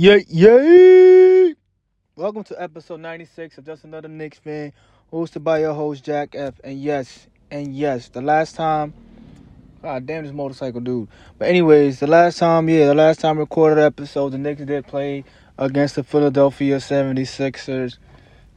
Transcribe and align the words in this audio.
Yeah, 0.00 0.18
yeah. 0.28 1.54
Welcome 2.14 2.44
to 2.44 2.62
episode 2.62 3.00
96 3.00 3.58
of 3.58 3.66
Just 3.66 3.82
Another 3.82 4.06
Knicks 4.06 4.38
Fan, 4.38 4.72
hosted 5.12 5.42
by 5.42 5.58
your 5.58 5.74
host, 5.74 6.04
Jack 6.04 6.36
F. 6.36 6.54
And 6.62 6.80
yes, 6.80 7.26
and 7.50 7.74
yes, 7.74 8.08
the 8.08 8.22
last 8.22 8.54
time, 8.54 8.94
god 9.82 10.06
damn 10.06 10.22
this 10.22 10.32
motorcycle 10.32 10.80
dude. 10.80 11.08
But 11.36 11.48
anyways, 11.48 11.98
the 11.98 12.06
last 12.06 12.38
time, 12.38 12.68
yeah, 12.68 12.86
the 12.86 12.94
last 12.94 13.18
time 13.18 13.38
recorded 13.38 13.82
episode, 13.82 14.28
the 14.28 14.38
Knicks 14.38 14.62
did 14.62 14.86
play 14.86 15.24
against 15.58 15.96
the 15.96 16.04
Philadelphia 16.04 16.76
76ers. 16.76 17.98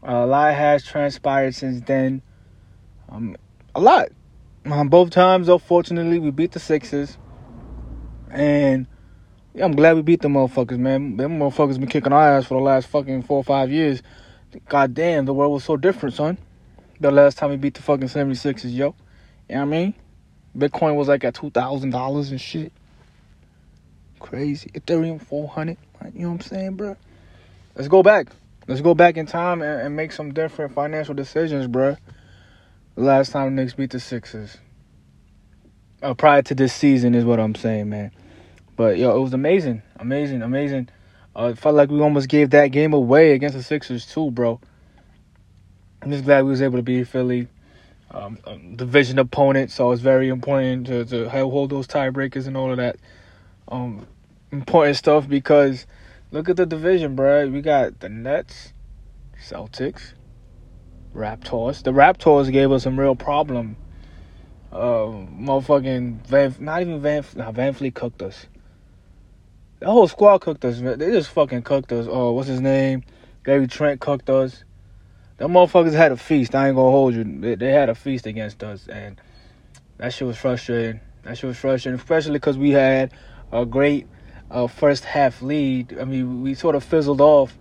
Uh, 0.08 0.12
a 0.12 0.28
lot 0.28 0.54
has 0.54 0.86
transpired 0.86 1.56
since 1.56 1.82
then. 1.88 2.22
Um, 3.10 3.36
a 3.74 3.82
lot. 3.82 4.10
Um, 4.66 4.90
both 4.90 5.10
times, 5.10 5.48
though, 5.48 5.58
fortunately, 5.58 6.20
we 6.20 6.30
beat 6.30 6.52
the 6.52 6.60
Sixers. 6.60 7.18
And 8.30 8.86
yeah, 9.54 9.66
I'm 9.66 9.74
glad 9.74 9.96
we 9.96 10.02
beat 10.02 10.22
them 10.22 10.34
motherfuckers, 10.34 10.80
man. 10.80 11.18
Them 11.18 11.40
motherfuckers 11.40 11.80
been 11.80 11.90
kicking 11.90 12.14
our 12.14 12.38
ass 12.38 12.46
for 12.46 12.56
the 12.56 12.64
last 12.64 12.88
fucking 12.88 13.24
four 13.24 13.38
or 13.38 13.44
five 13.44 13.72
years. 13.72 14.02
God 14.70 14.94
damn, 14.94 15.26
the 15.26 15.34
world 15.34 15.54
was 15.54 15.64
so 15.64 15.78
different, 15.78 16.16
son. 16.16 16.38
The 17.00 17.12
last 17.12 17.38
time 17.38 17.50
we 17.50 17.58
beat 17.58 17.74
the 17.74 17.82
fucking 17.82 18.08
76ers, 18.08 18.74
yo. 18.74 18.96
You 19.50 19.56
know 19.56 19.56
what 19.56 19.62
I 19.62 19.66
mean? 19.66 19.94
Bitcoin 20.58 20.96
was 20.96 21.08
like 21.08 21.24
at 21.24 21.34
$2,000 21.34 22.32
and 22.32 22.42
shit. 22.42 22.72
Crazy. 24.20 24.70
Ethereum 24.70 25.22
400. 25.22 25.78
You 26.14 26.22
know 26.22 26.30
what 26.30 26.34
I'm 26.36 26.42
saying, 26.42 26.76
bro? 26.76 26.96
Let's 27.76 27.88
go 27.88 28.04
back. 28.04 28.28
Let's 28.68 28.82
go 28.82 28.94
back 28.94 29.18
in 29.18 29.26
time 29.26 29.62
and, 29.62 29.82
and 29.82 29.96
make 29.96 30.12
some 30.12 30.34
different 30.34 30.74
financial 30.74 31.14
decisions, 31.14 31.68
bro. 31.68 31.98
The 32.96 33.02
last 33.02 33.32
time 33.32 33.56
the 33.56 33.62
Knicks 33.62 33.74
beat 33.74 33.92
the 33.92 34.00
Sixers. 34.00 34.58
Uh, 36.02 36.14
prior 36.14 36.42
to 36.44 36.56
this 36.56 36.74
season 36.74 37.16
is 37.16 37.26
what 37.26 37.40
I'm 37.40 37.56
saying, 37.56 37.90
man. 37.90 38.12
But 38.82 38.98
yo, 38.98 39.16
it 39.16 39.20
was 39.20 39.36
amazing, 39.36 39.84
amazing, 39.98 40.42
amazing. 40.42 40.90
Uh, 41.38 41.52
it 41.52 41.60
felt 41.60 41.76
like 41.76 41.92
we 41.92 42.02
almost 42.02 42.28
gave 42.28 42.50
that 42.50 42.70
game 42.70 42.94
away 42.94 43.34
against 43.34 43.56
the 43.56 43.62
Sixers 43.62 44.08
too, 44.08 44.32
bro. 44.32 44.60
I'm 46.02 46.10
just 46.10 46.24
glad 46.24 46.46
we 46.46 46.50
was 46.50 46.64
able 46.64 46.80
to 46.80 46.82
beat 46.82 47.08
Philly, 47.08 47.48
um, 48.10 48.40
um, 48.44 48.76
division 48.78 49.20
opponent. 49.20 49.70
So 49.70 49.92
it's 49.92 50.02
very 50.02 50.30
important 50.30 50.88
to 50.88 51.06
to 51.06 51.30
hold 51.30 51.70
those 51.70 51.86
tiebreakers 51.86 52.48
and 52.48 52.58
all 52.58 52.72
of 52.72 52.78
that 52.78 52.96
um, 53.68 54.08
important 54.52 54.98
stuff 54.98 55.30
because 55.30 55.86
look 56.32 56.50
at 56.50 56.56
the 56.56 56.66
division, 56.66 57.16
bro. 57.16 57.50
We 57.50 57.62
got 57.62 58.00
the 58.00 58.10
Nets, 58.10 58.74
Celtics, 59.48 60.14
Raptors. 61.14 61.84
The 61.84 61.92
Raptors 61.92 62.52
gave 62.52 62.72
us 62.72 62.82
some 62.82 63.00
real 63.00 63.16
problem. 63.16 63.78
Uh, 64.72 65.06
motherfucking 65.38 66.26
Van, 66.26 66.56
not 66.60 66.82
even 66.82 67.00
Van, 67.00 67.24
nah, 67.36 67.52
VanVleet 67.52 67.94
cooked 67.94 68.24
us. 68.24 68.48
The 69.82 69.88
whole 69.88 70.08
squad 70.08 70.42
cooked 70.42 70.64
us. 70.64 70.80
Man. 70.80 71.00
They 71.00 71.10
just 71.10 71.32
fucking 71.32 71.64
cooked 71.64 71.92
us. 71.92 72.06
Oh, 72.08 72.34
what's 72.34 72.48
his 72.48 72.62
name? 72.62 73.04
Gary 73.44 73.66
Trent 73.66 74.00
cooked 74.00 74.30
us. 74.30 74.64
Them 75.38 75.54
motherfuckers 75.54 75.94
had 75.94 76.12
a 76.12 76.18
feast. 76.18 76.54
I 76.54 76.68
ain't 76.68 76.76
gonna 76.76 76.92
hold 76.92 77.16
you. 77.16 77.24
They, 77.24 77.56
they 77.56 77.72
had 77.72 77.90
a 77.90 77.96
feast 77.96 78.28
against 78.28 78.64
us, 78.64 78.88
and 78.88 79.20
that 79.98 80.14
shit 80.14 80.28
was 80.28 80.38
frustrating. 80.38 81.00
That 81.24 81.36
shit 81.36 81.48
was 81.48 81.58
frustrating, 81.58 82.00
especially 82.00 82.34
because 82.34 82.60
we 82.60 82.70
had 82.70 83.12
a 83.52 83.66
great 83.66 84.06
uh, 84.52 84.68
first 84.68 85.04
half 85.04 85.42
lead. 85.42 85.98
I 86.00 86.06
mean, 86.06 86.44
we 86.44 86.54
sort 86.54 86.76
of 86.76 86.84
fizzled 86.84 87.20
off 87.20 87.58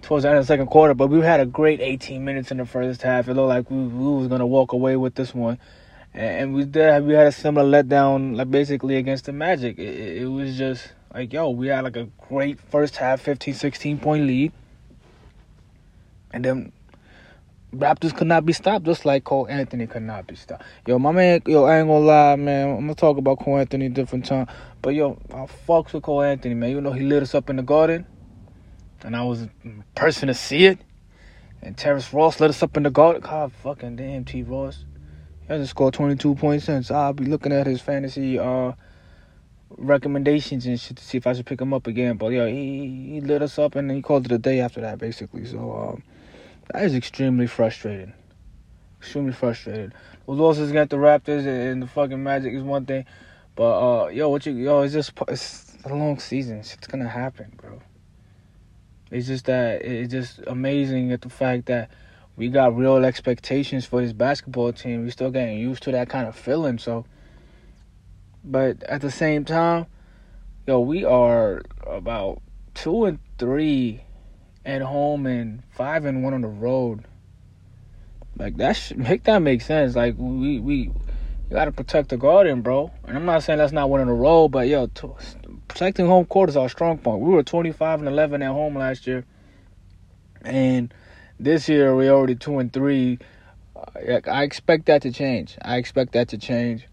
towards 0.00 0.22
the 0.22 0.30
end 0.30 0.38
of 0.38 0.44
the 0.44 0.46
second 0.46 0.68
quarter, 0.68 0.94
but 0.94 1.08
we 1.08 1.20
had 1.20 1.40
a 1.40 1.46
great 1.46 1.82
18 1.82 2.24
minutes 2.24 2.50
in 2.50 2.56
the 2.56 2.64
first 2.64 3.02
half. 3.02 3.28
It 3.28 3.34
looked 3.34 3.48
like 3.48 3.70
we, 3.70 3.76
we 3.76 4.16
was 4.16 4.28
gonna 4.28 4.46
walk 4.46 4.72
away 4.72 4.96
with 4.96 5.16
this 5.16 5.34
one, 5.34 5.58
and 6.14 6.54
we 6.54 6.64
did. 6.64 7.04
We 7.04 7.12
had 7.12 7.26
a 7.26 7.32
similar 7.32 7.82
letdown, 7.82 8.36
like 8.36 8.50
basically 8.50 8.96
against 8.96 9.26
the 9.26 9.34
Magic. 9.34 9.78
It, 9.78 10.22
it 10.22 10.26
was 10.28 10.56
just 10.56 10.94
like, 11.14 11.32
yo, 11.32 11.50
we 11.50 11.68
had 11.68 11.84
like 11.84 11.96
a 11.96 12.08
great 12.28 12.60
first 12.60 12.96
half, 12.96 13.20
15, 13.20 13.54
16 13.54 13.98
point 13.98 14.26
lead. 14.26 14.52
And 16.32 16.44
then 16.44 16.72
Raptors 17.74 18.14
could 18.14 18.26
not 18.26 18.44
be 18.44 18.52
stopped, 18.52 18.84
just 18.84 19.06
like 19.06 19.24
Cole 19.24 19.46
Anthony 19.48 19.86
could 19.86 20.02
not 20.02 20.26
be 20.26 20.36
stopped. 20.36 20.62
Yo, 20.86 20.98
my 20.98 21.10
man, 21.10 21.40
yo, 21.46 21.64
I 21.64 21.78
ain't 21.78 21.88
gonna 21.88 22.04
lie, 22.04 22.36
man. 22.36 22.68
I'm 22.68 22.80
gonna 22.80 22.94
talk 22.94 23.16
about 23.16 23.38
Cole 23.38 23.58
Anthony 23.58 23.88
different 23.88 24.26
time. 24.26 24.46
But 24.82 24.94
yo, 24.94 25.18
I 25.30 25.46
fucks 25.66 25.94
with 25.94 26.02
Cole 26.02 26.22
Anthony, 26.22 26.54
man. 26.54 26.70
You 26.70 26.80
know, 26.82 26.92
he 26.92 27.02
lit 27.02 27.22
us 27.22 27.34
up 27.34 27.48
in 27.48 27.56
the 27.56 27.62
garden. 27.62 28.06
And 29.02 29.16
I 29.16 29.24
was 29.24 29.42
a 29.42 29.50
person 29.94 30.28
to 30.28 30.34
see 30.34 30.66
it. 30.66 30.80
And 31.62 31.76
Terrence 31.76 32.12
Ross 32.12 32.40
lit 32.40 32.50
us 32.50 32.62
up 32.62 32.76
in 32.76 32.82
the 32.82 32.90
garden. 32.90 33.22
God 33.22 33.52
fucking 33.62 33.96
damn 33.96 34.24
T 34.24 34.42
Ross. 34.42 34.84
He 35.40 35.46
hasn't 35.48 35.68
scored 35.70 35.94
22 35.94 36.34
points 36.34 36.66
since. 36.66 36.90
I'll 36.90 37.14
be 37.14 37.24
looking 37.24 37.52
at 37.52 37.66
his 37.66 37.80
fantasy 37.80 38.38
uh 38.38 38.72
recommendations 39.76 40.66
and 40.66 40.78
shit 40.78 40.96
to 40.96 41.04
see 41.04 41.18
if 41.18 41.26
I 41.26 41.32
should 41.32 41.46
pick 41.46 41.60
him 41.60 41.72
up 41.72 41.86
again. 41.86 42.16
But 42.16 42.28
yeah, 42.28 42.46
he 42.46 43.12
he 43.12 43.20
lit 43.20 43.42
us 43.42 43.58
up 43.58 43.74
and 43.74 43.90
he 43.90 44.02
called 44.02 44.26
it 44.26 44.32
a 44.32 44.38
day 44.38 44.60
after 44.60 44.80
that, 44.80 44.98
basically. 44.98 45.44
So 45.44 45.72
um, 45.72 46.02
that 46.72 46.84
is 46.84 46.94
extremely 46.94 47.46
frustrating. 47.46 48.12
Extremely 49.00 49.32
frustrated. 49.32 49.94
Those 50.26 50.38
losses 50.38 50.70
against 50.70 50.90
the 50.90 50.96
Raptors 50.96 51.46
and 51.46 51.82
the 51.82 51.86
fucking 51.86 52.22
Magic 52.22 52.54
is 52.54 52.62
one 52.62 52.86
thing, 52.86 53.04
but 53.56 54.04
uh, 54.04 54.08
yo, 54.08 54.28
what 54.28 54.46
you 54.46 54.52
yo, 54.52 54.82
it's 54.82 54.92
just 54.92 55.12
it's 55.28 55.76
a 55.84 55.94
long 55.94 56.18
season. 56.18 56.58
It's 56.58 56.76
gonna 56.86 57.08
happen, 57.08 57.52
bro. 57.56 57.80
It's 59.10 59.26
just 59.26 59.46
that 59.46 59.82
it's 59.82 60.12
just 60.12 60.40
amazing 60.46 61.12
at 61.12 61.20
the 61.20 61.28
fact 61.28 61.66
that 61.66 61.90
we 62.36 62.48
got 62.48 62.76
real 62.76 63.04
expectations 63.04 63.84
for 63.84 64.00
this 64.00 64.12
basketball 64.12 64.72
team. 64.72 65.04
We 65.04 65.10
still 65.10 65.30
getting 65.30 65.58
used 65.58 65.82
to 65.82 65.92
that 65.92 66.08
kind 66.08 66.26
of 66.26 66.36
feeling, 66.36 66.78
so 66.78 67.04
but 68.44 68.82
at 68.84 69.00
the 69.00 69.10
same 69.10 69.44
time, 69.44 69.86
yo, 70.66 70.80
we 70.80 71.04
are 71.04 71.62
about 71.86 72.42
two 72.74 73.04
and 73.04 73.18
three 73.38 74.02
at 74.64 74.82
home 74.82 75.26
and 75.26 75.62
five 75.70 76.04
and 76.04 76.22
one 76.22 76.34
on 76.34 76.40
the 76.40 76.48
road. 76.48 77.04
Like 78.36 78.56
that 78.56 78.72
should 78.72 78.98
make 78.98 79.24
that 79.24 79.40
make 79.40 79.62
sense. 79.62 79.94
Like 79.94 80.14
we 80.18 80.58
we 80.58 80.74
you 80.74 80.92
gotta 81.50 81.72
protect 81.72 82.08
the 82.08 82.16
garden, 82.16 82.62
bro. 82.62 82.90
And 83.06 83.16
I'm 83.16 83.24
not 83.24 83.42
saying 83.42 83.58
that's 83.58 83.72
not 83.72 83.90
in 83.90 84.08
a 84.08 84.14
row, 84.14 84.48
but 84.48 84.68
yo, 84.68 84.88
protecting 85.68 86.06
home 86.06 86.24
court 86.24 86.48
is 86.48 86.56
our 86.56 86.68
strong 86.68 86.98
point. 86.98 87.20
We 87.20 87.30
were 87.30 87.42
25 87.42 88.00
and 88.00 88.08
11 88.08 88.42
at 88.42 88.52
home 88.52 88.76
last 88.76 89.06
year, 89.06 89.24
and 90.42 90.92
this 91.38 91.68
year 91.68 91.94
we 91.94 92.08
already 92.08 92.34
two 92.34 92.58
and 92.58 92.72
three. 92.72 93.18
Uh, 93.76 94.20
I 94.30 94.44
expect 94.44 94.86
that 94.86 95.02
to 95.02 95.12
change. 95.12 95.56
I 95.62 95.76
expect 95.76 96.12
that 96.12 96.28
to 96.28 96.38
change 96.38 96.86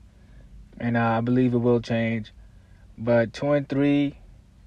and 0.80 0.98
I 0.98 1.22
believe 1.22 1.54
it 1.54 1.58
will 1.58 1.82
change. 1.82 2.32
But 2.98 3.34
two 3.34 3.52
and 3.52 3.68
three 3.68 4.18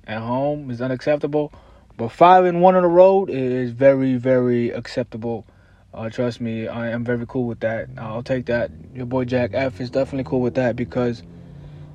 at 0.06 0.20
home 0.20 0.70
is 0.70 0.80
unacceptable. 0.80 1.52
But 1.96 2.10
five 2.10 2.44
and 2.44 2.60
one 2.60 2.74
on 2.74 2.82
the 2.82 2.88
road 2.88 3.30
is 3.30 3.70
very, 3.70 4.16
very 4.16 4.70
acceptable. 4.70 5.46
Uh, 5.92 6.08
trust 6.08 6.40
me, 6.40 6.66
I 6.68 6.90
am 6.90 7.04
very 7.04 7.26
cool 7.26 7.44
with 7.44 7.60
that. 7.60 7.88
I'll 7.98 8.22
take 8.22 8.46
that. 8.46 8.70
Your 8.94 9.04
boy 9.04 9.24
Jack 9.26 9.50
F 9.52 9.80
is 9.80 9.90
definitely 9.90 10.24
cool 10.24 10.40
with 10.40 10.54
that 10.54 10.74
because 10.74 11.22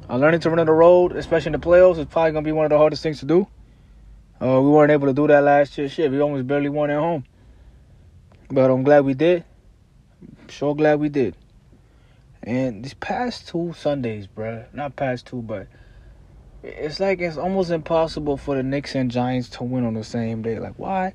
uh, 0.10 0.18
learning 0.18 0.40
to 0.42 0.50
run 0.50 0.60
on 0.60 0.68
the 0.68 0.72
road, 0.72 1.16
especially 1.16 1.48
in 1.48 1.60
the 1.60 1.68
playoffs, 1.68 1.98
is 1.98 2.06
probably 2.06 2.32
gonna 2.32 2.44
be 2.44 2.52
one 2.52 2.66
of 2.66 2.70
the 2.70 2.78
hardest 2.78 3.02
things 3.02 3.20
to 3.20 3.26
do. 3.26 3.48
Uh, 4.40 4.62
we 4.62 4.70
weren't 4.70 4.92
able 4.92 5.08
to 5.08 5.14
do 5.14 5.26
that 5.28 5.44
last 5.44 5.78
year. 5.78 5.90
Shit, 5.90 6.12
we 6.12 6.22
almost 6.22 6.46
barely 6.46 6.70
won 6.70 6.92
at 6.92 7.00
home. 7.00 7.24
But 8.50 8.70
I'm 8.70 8.84
glad 8.84 9.04
we 9.04 9.16
did. 9.16 9.44
Sure 10.48 10.76
glad 10.76 11.00
we 11.00 11.10
did. 11.10 11.36
And 12.48 12.82
these 12.82 12.94
past 12.94 13.50
two 13.50 13.74
Sundays, 13.78 14.26
bruh, 14.26 14.74
not 14.74 14.96
past 14.96 15.26
two, 15.26 15.42
but 15.42 15.68
it's 16.64 16.98
like 16.98 17.20
it's 17.20 17.36
almost 17.36 17.72
impossible 17.72 18.38
for 18.38 18.56
the 18.56 18.64
Knicks 18.64 18.96
and 18.96 19.12
Giants 19.12 19.50
to 19.50 19.66
win 19.66 19.84
on 19.84 19.96
the 19.96 20.04
same 20.06 20.44
day. 20.44 20.58
Like, 20.58 20.76
why 20.78 21.12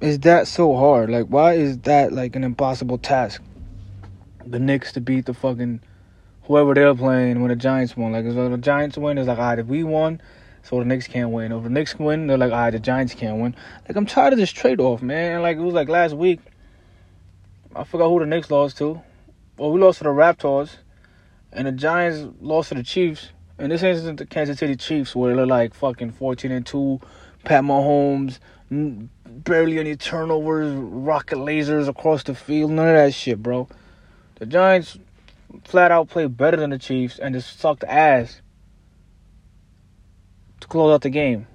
is 0.00 0.20
that 0.20 0.48
so 0.48 0.74
hard? 0.76 1.10
Like, 1.10 1.26
why 1.26 1.52
is 1.52 1.76
that 1.80 2.14
like 2.14 2.36
an 2.36 2.42
impossible 2.42 2.96
task? 2.96 3.42
The 4.46 4.58
Knicks 4.58 4.92
to 4.92 5.02
beat 5.02 5.26
the 5.26 5.34
fucking 5.34 5.80
whoever 6.44 6.72
they're 6.72 6.94
playing 6.94 7.42
when 7.42 7.50
the 7.50 7.56
Giants 7.56 7.94
won. 7.94 8.12
Like, 8.12 8.24
if 8.24 8.34
the 8.34 8.56
Giants 8.56 8.96
win, 8.96 9.18
it's 9.18 9.28
like, 9.28 9.36
all 9.36 9.44
right, 9.44 9.58
if 9.58 9.66
we 9.66 9.84
won, 9.84 10.22
so 10.62 10.78
the 10.78 10.86
Knicks 10.86 11.06
can't 11.06 11.32
win. 11.32 11.52
If 11.52 11.64
the 11.64 11.68
Knicks 11.68 11.98
win, 11.98 12.28
they're 12.28 12.38
like, 12.38 12.50
all 12.50 12.60
right, 12.60 12.70
the 12.70 12.78
Giants 12.78 13.12
can't 13.12 13.42
win. 13.42 13.54
Like, 13.86 13.94
I'm 13.98 14.06
tired 14.06 14.32
of 14.32 14.38
this 14.38 14.50
trade 14.50 14.80
off, 14.80 15.02
man. 15.02 15.42
Like, 15.42 15.58
it 15.58 15.62
was 15.62 15.74
like 15.74 15.90
last 15.90 16.14
week. 16.14 16.40
I 17.76 17.84
forgot 17.84 18.08
who 18.08 18.20
the 18.20 18.26
Knicks 18.26 18.50
lost 18.50 18.78
to 18.78 19.02
well, 19.56 19.70
we 19.70 19.80
lost 19.80 19.98
to 19.98 20.04
the 20.04 20.10
Raptors, 20.10 20.76
and 21.52 21.66
the 21.66 21.72
Giants 21.72 22.26
lost 22.40 22.70
to 22.70 22.74
the 22.74 22.82
Chiefs. 22.82 23.30
And 23.56 23.70
this 23.70 23.84
isn't 23.84 24.16
the 24.16 24.26
Kansas 24.26 24.58
City 24.58 24.74
Chiefs 24.74 25.14
where 25.14 25.36
they're 25.36 25.46
like 25.46 25.74
fucking 25.74 26.12
14 26.12 26.50
and 26.50 26.66
2, 26.66 27.00
Pat 27.44 27.62
Mahomes, 27.62 28.40
barely 28.70 29.78
any 29.78 29.94
turnovers, 29.94 30.74
rocket 30.74 31.36
lasers 31.36 31.86
across 31.86 32.24
the 32.24 32.34
field, 32.34 32.72
none 32.72 32.88
of 32.88 32.94
that 32.94 33.14
shit, 33.14 33.40
bro. 33.40 33.68
The 34.36 34.46
Giants 34.46 34.98
flat 35.62 35.92
out 35.92 36.08
played 36.08 36.36
better 36.36 36.56
than 36.56 36.70
the 36.70 36.78
Chiefs 36.78 37.20
and 37.20 37.32
just 37.32 37.60
sucked 37.60 37.84
ass 37.84 38.40
to 40.60 40.66
close 40.66 40.92
out 40.92 41.02
the 41.02 41.10
game. 41.10 41.46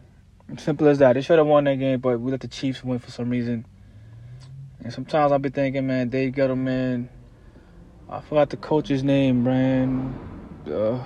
Simple 0.57 0.87
as 0.87 0.99
that. 0.99 1.13
They 1.13 1.21
should 1.21 1.37
have 1.37 1.47
won 1.47 1.65
that 1.65 1.75
game, 1.75 1.99
but 1.99 2.19
we 2.19 2.31
let 2.31 2.39
the 2.39 2.47
Chiefs 2.47 2.83
win 2.83 2.99
for 2.99 3.11
some 3.11 3.29
reason. 3.29 3.65
And 4.81 4.93
sometimes 4.93 5.31
I'll 5.31 5.39
be 5.39 5.49
thinking, 5.49 5.85
man, 5.85 6.09
Dave 6.09 6.33
Gettleman 6.33 7.09
I 8.11 8.21
forgot 8.21 8.49
the 8.49 8.57
coach's 8.57 9.03
name, 9.03 9.43
Brian. 9.43 10.17
Uh, 10.65 11.03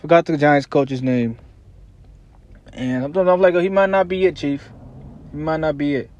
forgot 0.00 0.26
the 0.26 0.36
Giants 0.36 0.66
coach's 0.66 1.00
name. 1.00 1.38
And 2.72 3.04
sometimes 3.04 3.28
I'm 3.28 3.40
like, 3.40 3.54
oh, 3.54 3.60
he 3.60 3.68
might 3.68 3.88
not 3.88 4.08
be 4.08 4.26
it, 4.26 4.34
Chief. 4.34 4.68
He 5.30 5.36
might 5.36 5.60
not 5.60 5.78
be 5.78 5.94
it. 5.94 6.10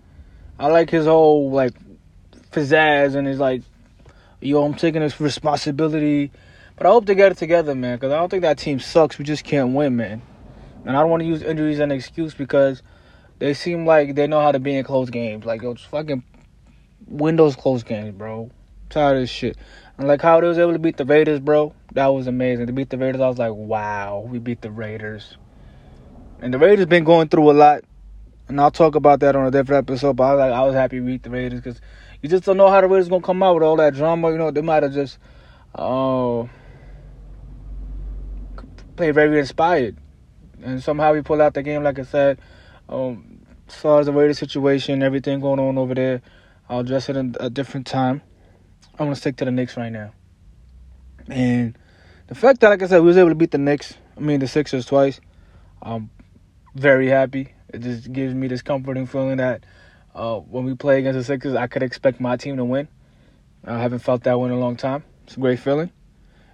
I 0.57 0.69
like 0.69 0.89
his 0.89 1.07
whole 1.07 1.51
like 1.51 1.75
pizzazz 2.53 3.17
and 3.17 3.27
his 3.27 3.41
like, 3.41 3.63
yo, 4.41 4.65
I'm 4.65 4.75
taking 4.75 5.01
this 5.01 5.21
responsibility. 5.21 6.31
But 6.77 6.87
I 6.87 6.91
hope 6.91 7.07
they 7.07 7.17
get 7.17 7.33
it 7.33 7.39
together, 7.39 7.75
man, 7.75 7.97
because 7.97 8.13
I 8.13 8.19
don't 8.19 8.29
think 8.29 8.43
that 8.43 8.59
team 8.59 8.79
sucks. 8.79 9.19
We 9.19 9.25
just 9.25 9.43
can't 9.43 9.75
win, 9.75 9.97
man. 9.97 10.23
And 10.85 10.97
I 10.97 11.01
don't 11.01 11.11
want 11.11 11.23
to 11.23 11.27
use 11.27 11.43
injuries 11.43 11.79
as 11.79 11.81
an 11.81 11.91
excuse 11.91 12.35
because 12.35 12.85
they 13.41 13.53
seem 13.53 13.85
like 13.85 14.15
they 14.15 14.29
know 14.29 14.41
how 14.41 14.53
to 14.53 14.61
be 14.61 14.77
in 14.77 14.85
close 14.85 15.11
games. 15.11 15.45
Like, 15.45 15.65
it's 15.65 15.83
fucking 15.83 16.23
Windows 17.09 17.57
close 17.57 17.83
games, 17.83 18.15
bro. 18.17 18.53
Tired 18.95 19.17
of 19.17 19.23
this 19.25 19.31
shit. 19.31 19.57
And 19.99 20.07
like 20.07 20.23
how 20.23 20.41
they 20.41 20.47
was 20.47 20.57
able 20.57 20.73
to 20.73 20.79
beat 20.79 20.99
the 20.99 21.05
Raiders, 21.05 21.41
bro. 21.41 21.75
That 21.95 22.07
was 22.07 22.29
amazing. 22.29 22.69
To 22.69 22.73
beat 22.73 22.91
the 22.91 22.97
Raiders, 22.97 23.21
I 23.21 23.27
was 23.27 23.39
like, 23.39 23.53
wow, 23.53 24.25
we 24.31 24.39
beat 24.39 24.63
the 24.63 24.71
Raiders. 24.71 25.37
And 26.41 26.55
the 26.55 26.61
Raiders 26.61 26.87
been 26.87 27.03
going 27.03 27.27
through 27.27 27.51
a 27.51 27.55
lot. 27.55 27.83
And 28.47 28.61
I'll 28.61 28.71
talk 28.71 28.95
about 28.95 29.19
that 29.19 29.35
on 29.35 29.47
a 29.47 29.51
different 29.51 29.89
episode. 29.89 30.15
But 30.15 30.23
I 30.23 30.35
was 30.35 30.39
like, 30.39 30.53
I 30.53 30.63
was 30.63 30.75
happy 30.77 31.01
we 31.01 31.15
beat 31.15 31.25
the 31.25 31.31
Raiders 31.31 31.61
because 31.61 31.81
you 32.23 32.29
just 32.29 32.45
don't 32.45 32.57
know 32.57 32.71
how 32.71 32.81
the 32.83 32.87
Raiders 32.87 33.09
gonna 33.09 33.21
come 33.21 33.43
out 33.43 33.55
with 33.55 33.65
all 33.65 33.75
that 33.79 33.95
drama. 33.95 34.31
You 34.31 34.39
know, 34.39 34.53
they 34.53 34.63
might 34.63 34.85
have 34.85 34.93
just 34.93 35.19
uh, 35.75 36.45
played 38.95 39.13
very 39.17 39.41
inspired, 39.41 39.97
and 40.63 40.81
somehow 40.81 41.15
we 41.15 41.23
pull 41.23 41.43
out 41.43 41.55
the 41.55 41.65
game. 41.65 41.83
Like 41.83 41.99
I 41.99 42.05
said, 42.05 42.39
um, 42.89 43.41
as 43.67 43.75
far 43.75 43.99
as 43.99 44.07
the 44.07 44.13
Raiders 44.13 44.39
situation, 44.39 45.03
everything 45.03 45.41
going 45.41 45.59
on 45.59 45.79
over 45.79 45.97
there, 45.97 46.23
I'll 46.69 46.81
address 46.81 47.09
it 47.09 47.17
in 47.17 47.35
a 47.41 47.51
different 47.51 47.89
time. 47.89 48.23
I'm 48.99 49.07
gonna 49.07 49.17
stick 49.17 49.37
to 49.37 49.45
the 49.45 49.51
Knicks 49.51 49.77
right 49.77 49.91
now, 49.91 50.13
and 51.29 51.77
the 52.29 52.35
fact 52.35 52.61
that, 52.61 52.69
like 52.69 52.83
I 52.83 52.87
said, 52.87 53.01
we 53.01 53.07
was 53.07 53.17
able 53.17 53.31
to 53.31 53.35
beat 53.35 53.51
the 53.51 53.59
Knicks, 53.59 53.95
I 54.17 54.21
mean 54.21 54.41
the 54.41 54.47
Sixers 54.47 54.87
twice. 54.87 55.21
I'm 55.83 56.11
very 56.75 57.09
happy. 57.09 57.55
It 57.73 57.81
just 57.81 58.13
gives 58.13 58.35
me 58.35 58.47
this 58.47 58.63
comforting 58.63 59.07
feeling 59.07 59.39
that 59.39 59.65
uh, 60.15 60.39
when 60.39 60.65
we 60.65 60.75
play 60.75 61.01
against 61.01 61.19
the 61.19 61.25
Sixers, 61.25 61.55
I 61.55 61.67
could 61.67 61.83
expect 61.83 62.21
my 62.21 62.37
team 62.37 62.57
to 62.57 62.65
win. 62.65 62.89
I 63.65 63.79
haven't 63.79 63.99
felt 63.99 64.23
that 64.25 64.39
way 64.39 64.47
in 64.49 64.55
a 64.55 64.59
long 64.59 64.77
time. 64.77 65.03
It's 65.25 65.37
a 65.37 65.41
great 65.41 65.59
feeling. 65.59 65.91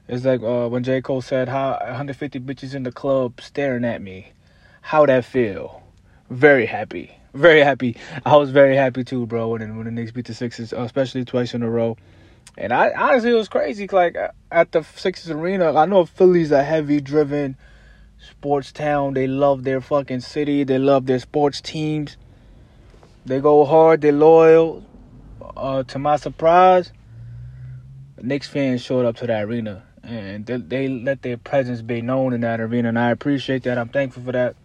It's 0.08 0.24
like 0.24 0.42
uh, 0.42 0.68
when 0.68 0.82
J. 0.82 1.02
Cole 1.02 1.20
said, 1.20 1.48
"How 1.48 1.72
150 1.72 2.40
bitches 2.40 2.74
in 2.74 2.84
the 2.84 2.92
club 2.92 3.40
staring 3.40 3.84
at 3.84 4.00
me. 4.00 4.32
How 4.80 5.06
that 5.06 5.24
feel? 5.24 5.82
Very 6.30 6.66
happy, 6.66 7.16
very 7.34 7.60
happy. 7.60 7.96
I 8.24 8.36
was 8.36 8.50
very 8.50 8.76
happy 8.76 9.04
too, 9.04 9.26
bro. 9.26 9.48
When 9.48 9.76
when 9.76 9.84
the 9.84 9.90
Knicks 9.90 10.10
beat 10.10 10.24
the 10.24 10.34
Sixers, 10.34 10.72
especially 10.72 11.24
twice 11.24 11.54
in 11.54 11.62
a 11.62 11.70
row. 11.70 11.96
And 12.56 12.72
I 12.72 12.90
honestly, 12.90 13.30
it 13.30 13.34
was 13.34 13.48
crazy. 13.48 13.88
Like 13.88 14.16
at 14.50 14.72
the 14.72 14.82
Sixers 14.82 15.30
arena, 15.30 15.74
I 15.74 15.86
know 15.86 16.04
Philly's 16.04 16.50
a 16.50 16.62
heavy 16.62 17.00
driven 17.00 17.56
sports 18.18 18.72
town. 18.72 19.14
They 19.14 19.26
love 19.26 19.64
their 19.64 19.80
fucking 19.80 20.20
city. 20.20 20.64
They 20.64 20.78
love 20.78 21.06
their 21.06 21.18
sports 21.18 21.60
teams. 21.60 22.16
They 23.24 23.40
go 23.40 23.64
hard. 23.64 24.00
They're 24.00 24.12
loyal. 24.12 24.84
Uh, 25.56 25.82
to 25.84 25.98
my 25.98 26.16
surprise, 26.16 26.92
Knicks 28.20 28.48
fans 28.48 28.82
showed 28.82 29.06
up 29.06 29.16
to 29.16 29.26
that 29.26 29.44
arena 29.44 29.84
and 30.02 30.46
they, 30.46 30.56
they 30.56 30.88
let 30.88 31.22
their 31.22 31.36
presence 31.36 31.82
be 31.82 32.00
known 32.00 32.32
in 32.32 32.40
that 32.40 32.60
arena, 32.60 32.88
and 32.88 32.98
I 32.98 33.10
appreciate 33.10 33.64
that. 33.64 33.78
I'm 33.78 33.88
thankful 33.88 34.22
for 34.22 34.32
that. 34.32 34.56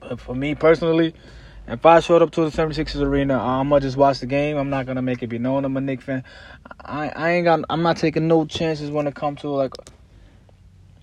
But 0.00 0.20
for 0.20 0.34
me 0.34 0.54
personally, 0.54 1.14
if 1.66 1.84
I 1.86 2.00
showed 2.00 2.22
up 2.22 2.30
to 2.32 2.48
the 2.48 2.50
76ers 2.50 3.00
arena, 3.00 3.38
uh, 3.38 3.60
I'm 3.60 3.68
gonna 3.68 3.80
just 3.80 3.96
watch 3.96 4.20
the 4.20 4.26
game. 4.26 4.56
I'm 4.56 4.70
not 4.70 4.86
gonna 4.86 5.02
make 5.02 5.22
it 5.22 5.28
be 5.28 5.38
known 5.38 5.64
I'm 5.64 5.76
a 5.76 5.80
Knicks 5.80 6.04
fan. 6.04 6.24
I 6.80 7.08
I 7.08 7.30
ain't 7.32 7.44
got. 7.44 7.60
I'm 7.70 7.82
not 7.82 7.96
taking 7.96 8.28
no 8.28 8.44
chances 8.44 8.90
when 8.90 9.06
it 9.06 9.14
comes 9.14 9.40
to 9.40 9.48
like 9.48 9.74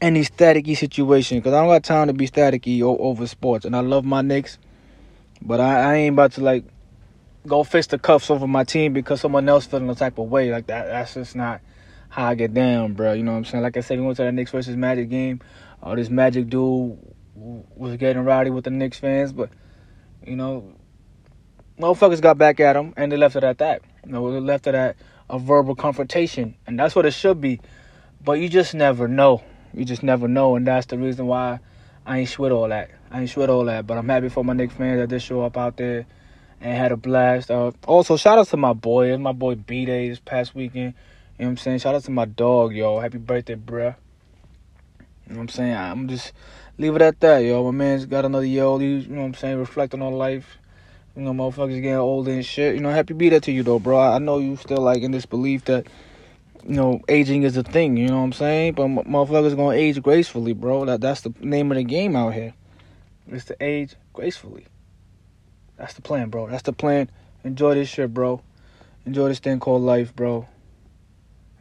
any 0.02 0.22
staticky 0.22 0.76
situation 0.78 1.40
because 1.40 1.54
I 1.54 1.62
don't 1.62 1.70
got 1.70 1.84
time 1.84 2.08
to 2.08 2.14
be 2.14 2.28
staticky 2.28 2.82
over 2.82 3.28
sports. 3.28 3.66
And 3.66 3.76
I 3.76 3.82
love 3.82 4.06
my 4.06 4.22
Knicks, 4.22 4.58
but 5.42 5.60
I, 5.60 5.92
I 5.92 5.96
ain't 5.96 6.14
about 6.14 6.34
to 6.34 6.42
like 6.42 6.66
go 7.48 7.64
fist 7.64 7.90
the 7.90 8.00
cuffs 8.00 8.30
over 8.30 8.48
my 8.48 8.64
team 8.64 8.94
because 8.94 9.22
someone 9.22 9.50
else 9.50 9.66
feeling 9.66 9.88
the 9.88 9.96
type 9.96 10.18
of 10.20 10.30
way 10.30 10.52
like 10.52 10.68
that. 10.68 10.86
That's 10.88 11.16
just 11.16 11.36
not 11.36 11.62
how 12.10 12.28
I 12.28 12.36
get 12.36 12.54
down, 12.54 12.94
bro. 12.94 13.14
You 13.14 13.24
know 13.24 13.32
what 13.32 13.38
I'm 13.38 13.46
saying? 13.46 13.64
Like 13.64 13.78
I 13.78 13.80
said, 13.80 14.00
we 14.00 14.06
went 14.06 14.18
to 14.18 14.24
that 14.24 14.34
Knicks 14.34 14.52
versus 14.52 14.76
Magic 14.76 15.10
game. 15.10 15.42
Oh, 15.82 15.96
this 15.96 16.10
Magic 16.10 16.50
dude 16.50 16.98
was 17.34 17.98
getting 17.98 18.24
rowdy 18.24 18.52
with 18.52 18.66
the 18.66 18.70
Knicks 18.70 19.00
fans, 19.00 19.34
but 19.34 19.50
you 20.26 20.36
know, 20.36 20.74
motherfuckers 21.80 22.22
got 22.22 22.38
back 22.38 22.60
at 22.60 22.76
him 22.76 22.94
and 22.98 23.12
they 23.12 23.18
left 23.18 23.36
it 23.36 23.44
at 23.44 23.58
that. 23.60 23.82
You 24.06 24.12
know, 24.12 24.32
they 24.32 24.40
left 24.40 24.68
it 24.68 24.76
at 24.76 24.96
a 25.30 25.40
verbal 25.40 25.76
confrontation, 25.76 26.56
and 26.68 26.78
that's 26.78 26.96
what 26.96 27.06
it 27.06 27.12
should 27.12 27.40
be. 27.40 27.60
But 28.24 28.34
you 28.34 28.50
just 28.50 28.74
never 28.74 29.08
know. 29.08 29.44
You 29.74 29.86
just 29.86 30.04
never 30.04 30.28
know, 30.28 30.56
and 30.56 30.68
that's 30.68 30.88
the 30.88 30.98
reason 30.98 31.28
why 31.28 31.60
I 32.06 32.20
ain't 32.20 32.30
sweat 32.30 32.52
all 32.52 32.68
that. 32.68 32.92
I 33.10 33.22
ain't 33.22 33.30
sweat 33.30 33.50
all 33.50 33.66
that. 33.66 33.88
But 33.88 33.98
I'm 33.98 34.10
happy 34.10 34.30
for 34.30 34.44
my 34.44 34.54
Knicks 34.54 34.74
fans 34.74 35.00
that 35.00 35.08
did 35.08 35.22
show 35.22 35.42
up 35.42 35.58
out 35.58 35.78
there 35.78 36.06
and 36.60 36.78
had 36.78 36.92
a 36.92 36.98
blast. 36.98 37.50
Uh, 37.50 37.72
also, 37.88 38.18
shout 38.18 38.38
out 38.38 38.48
to 38.48 38.58
my 38.58 38.74
boy, 38.74 39.18
my 39.18 39.32
boy 39.32 39.56
B 39.56 39.86
Day 39.86 40.10
this 40.10 40.20
past 40.20 40.54
weekend. 40.54 40.94
You 41.38 41.46
know 41.46 41.48
what 41.48 41.52
I'm 41.52 41.58
saying? 41.58 41.80
Shout 41.80 41.96
out 41.96 42.04
to 42.04 42.12
my 42.12 42.26
dog, 42.26 42.74
yo. 42.74 43.00
Happy 43.00 43.18
birthday, 43.18 43.56
bruh. 43.56 43.96
You 45.32 45.38
know 45.38 45.44
what 45.44 45.52
I'm 45.52 45.56
saying? 45.56 45.76
I'm 45.78 46.08
just 46.10 46.34
leave 46.78 46.94
it 46.94 47.02
at 47.02 47.22
that, 47.22 47.38
yo. 47.40 47.64
My 47.64 47.72
man's 47.72 48.06
got 48.06 48.26
another 48.26 48.46
year 48.46 48.66
old. 48.66 48.82
you 48.82 49.00
know 49.08 49.22
what 49.22 49.28
I'm 49.28 49.34
saying? 49.34 49.60
Reflecting 49.60 50.02
on 50.02 50.12
life. 50.12 50.58
You 51.16 51.22
know, 51.22 51.32
motherfuckers 51.32 51.82
getting 51.82 51.96
older 51.96 52.32
and 52.32 52.46
shit. 52.46 52.76
You 52.76 52.82
know, 52.82 52.90
happy 52.90 53.14
be 53.14 53.30
that 53.30 53.44
to 53.44 53.52
you, 53.54 53.64
though, 53.64 53.80
bro. 53.80 53.98
I 53.98 54.18
know 54.18 54.40
you 54.40 54.58
still, 54.58 54.82
like, 54.82 55.04
in 55.04 55.12
this 55.12 55.26
belief 55.26 55.64
that, 55.66 55.88
you 56.68 56.76
know, 56.76 57.00
aging 57.08 57.44
is 57.44 57.56
a 57.56 57.64
thing. 57.64 57.96
You 57.96 58.10
know 58.10 58.18
what 58.18 58.24
I'm 58.24 58.34
saying? 58.34 58.74
But 58.74 58.88
motherfuckers 58.88 59.56
gonna 59.56 59.72
age 59.72 60.02
gracefully, 60.02 60.52
bro. 60.52 60.84
That 60.84 61.00
That's 61.00 61.22
the 61.22 61.34
name 61.40 61.72
of 61.72 61.78
the 61.78 61.86
game 61.86 62.18
out 62.18 62.34
here. 62.34 62.54
It's 63.28 63.46
to 63.46 63.56
age 63.62 63.96
gracefully. 64.12 64.66
That's 65.78 65.94
the 65.94 66.02
plan, 66.02 66.30
bro. 66.30 66.48
That's 66.48 66.64
the 66.64 66.74
plan. 66.74 67.10
Enjoy 67.46 67.76
this 67.76 67.88
shit, 67.88 68.14
bro. 68.14 68.42
Enjoy 69.06 69.30
this 69.30 69.40
thing 69.40 69.62
called 69.62 69.84
life, 69.84 70.14
bro. 70.14 70.46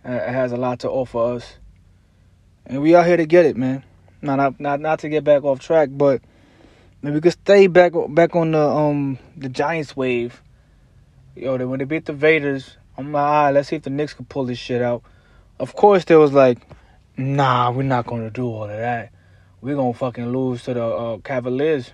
It 0.04 0.32
has 0.32 0.50
a 0.50 0.56
lot 0.56 0.80
to 0.80 0.90
offer 0.90 1.36
us, 1.36 1.54
and 2.70 2.80
we 2.80 2.94
out 2.94 3.04
here 3.04 3.16
to 3.16 3.26
get 3.26 3.46
it, 3.46 3.56
man. 3.56 3.84
Not 4.22 4.36
not 4.36 4.60
not 4.60 4.80
not 4.80 4.98
to 5.00 5.08
get 5.08 5.24
back 5.24 5.42
off 5.42 5.58
track, 5.58 5.88
but 5.90 6.22
maybe 7.02 7.16
we 7.16 7.20
could 7.20 7.32
stay 7.32 7.66
back 7.66 7.92
back 8.10 8.36
on 8.36 8.52
the 8.52 8.60
um 8.60 9.18
the 9.36 9.48
Giants 9.48 9.96
wave. 9.96 10.40
Yo, 11.34 11.58
they, 11.58 11.64
when 11.64 11.80
they 11.80 11.84
beat 11.84 12.04
the 12.04 12.12
Vaders, 12.12 12.76
I'm 12.96 13.12
like, 13.12 13.22
all 13.22 13.44
right, 13.44 13.50
let's 13.50 13.68
see 13.68 13.76
if 13.76 13.82
the 13.82 13.90
Knicks 13.90 14.14
can 14.14 14.24
pull 14.24 14.44
this 14.44 14.58
shit 14.58 14.82
out. 14.82 15.02
Of 15.58 15.74
course, 15.74 16.04
there 16.04 16.18
was 16.18 16.32
like, 16.32 16.58
nah, 17.16 17.72
we're 17.72 17.82
not 17.82 18.06
gonna 18.06 18.30
do 18.30 18.46
all 18.46 18.64
of 18.64 18.70
that. 18.70 19.10
We're 19.60 19.74
gonna 19.74 19.92
fucking 19.92 20.30
lose 20.30 20.62
to 20.64 20.74
the 20.74 20.84
uh, 20.84 21.18
Cavaliers. 21.18 21.92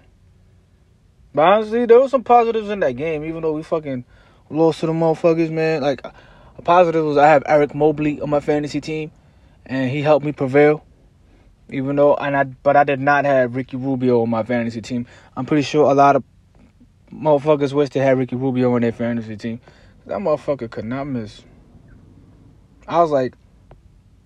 But 1.35 1.42
honestly, 1.42 1.87
there 1.87 2.00
was 2.00 2.11
some 2.11 2.25
positives 2.25 2.68
in 2.68 2.80
that 2.80 2.92
game, 2.92 3.25
even 3.25 3.42
though 3.42 3.52
we 3.52 3.62
fucking 3.62 4.04
lost 4.50 4.80
to 4.80 4.87
the 4.87 4.92
motherfuckers, 4.92 5.50
man. 5.50 5.80
Like 5.80 6.04
a 6.04 6.62
positive 6.62 7.04
was 7.04 7.16
I 7.16 7.28
have 7.28 7.45
Evan 7.45 7.78
Mobley 7.78 8.21
on 8.21 8.28
my 8.28 8.40
fantasy 8.40 8.83
team, 8.83 9.11
and 9.66 9.90
he 9.90 10.02
helped 10.02 10.25
me 10.25 10.32
prevail. 10.32 10.85
Even 11.68 11.96
though, 11.96 12.14
and 12.14 12.37
I, 12.37 12.44
but 12.44 12.76
I 12.76 12.85
did 12.85 13.00
not 13.00 13.25
have 13.25 13.56
Ricky 13.56 13.76
Rubio 13.76 14.23
on 14.23 14.30
my 14.30 14.44
fantasy 14.44 14.80
team. 14.80 15.06
I'm 15.37 15.44
pretty 15.44 15.62
sure 15.62 15.90
a 15.90 15.94
lot 15.94 16.14
of 16.16 16.25
motherfuckers 17.12 17.73
wish 17.73 17.90
they 17.90 18.00
had 18.00 18.18
Ricky 18.18 18.37
Rubio 18.37 18.75
on 18.75 18.82
their 18.82 18.92
fantasy 18.92 19.37
team. 19.37 19.61
That 20.06 20.18
motherfucker 20.18 20.70
could 20.70 20.85
not 20.85 21.04
miss. 21.04 21.42
I 22.87 23.00
was 23.00 23.11
like, 23.11 23.35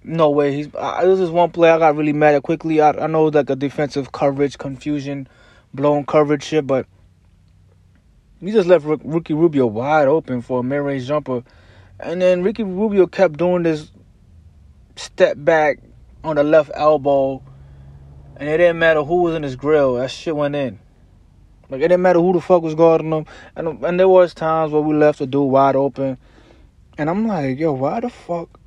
no 0.04 0.28
way. 0.30 0.54
He's. 0.54 0.68
I, 0.74 1.06
this 1.06 1.18
is 1.18 1.30
one 1.30 1.50
play 1.50 1.70
I 1.70 1.78
got 1.78 1.96
really 1.96 2.12
mad 2.12 2.34
at 2.34 2.42
quickly. 2.42 2.82
I, 2.82 2.90
I 2.90 3.06
know 3.06 3.24
like 3.24 3.48
a 3.48 3.56
defensive 3.56 4.12
coverage 4.12 4.58
confusion, 4.58 5.26
blown 5.72 6.04
coverage 6.04 6.42
shit, 6.42 6.66
but 6.66 6.86
he 8.38 8.52
just 8.52 8.68
left 8.68 8.84
Ricky 8.84 9.32
Rubio 9.32 9.66
wide 9.66 10.08
open 10.08 10.42
for 10.42 10.60
a 10.60 10.62
mid 10.62 10.82
range 10.82 11.06
jumper 11.06 11.42
and 12.02 12.20
then 12.20 12.42
Ricky 12.42 12.62
Rubio 12.62 13.06
kept 13.06 13.36
doing 13.36 13.62
this 13.62 13.90
step 15.00 15.36
back 15.38 15.78
on 16.22 16.36
the 16.36 16.44
left 16.44 16.70
elbow, 16.74 17.42
and 18.36 18.48
it 18.48 18.58
didn't 18.58 18.78
matter 18.78 19.02
who 19.02 19.22
was 19.22 19.34
in 19.34 19.42
his 19.42 19.56
grill. 19.56 19.94
That 19.94 20.10
shit 20.10 20.36
went 20.36 20.54
in. 20.54 20.78
Like 21.68 21.78
it 21.78 21.88
didn't 21.88 22.02
matter 22.02 22.18
who 22.18 22.32
the 22.32 22.40
fuck 22.40 22.62
was 22.62 22.74
guarding 22.74 23.12
him. 23.12 23.26
And 23.56 23.82
and 23.84 23.98
there 23.98 24.08
was 24.08 24.34
times 24.34 24.72
where 24.72 24.82
we 24.82 24.94
left 24.94 25.20
the 25.20 25.26
dude 25.26 25.50
wide 25.50 25.76
open, 25.76 26.18
and 26.98 27.08
I'm 27.08 27.26
like, 27.26 27.58
yo, 27.58 27.72
why 27.72 28.00
the 28.00 28.10
fuck 28.10 28.60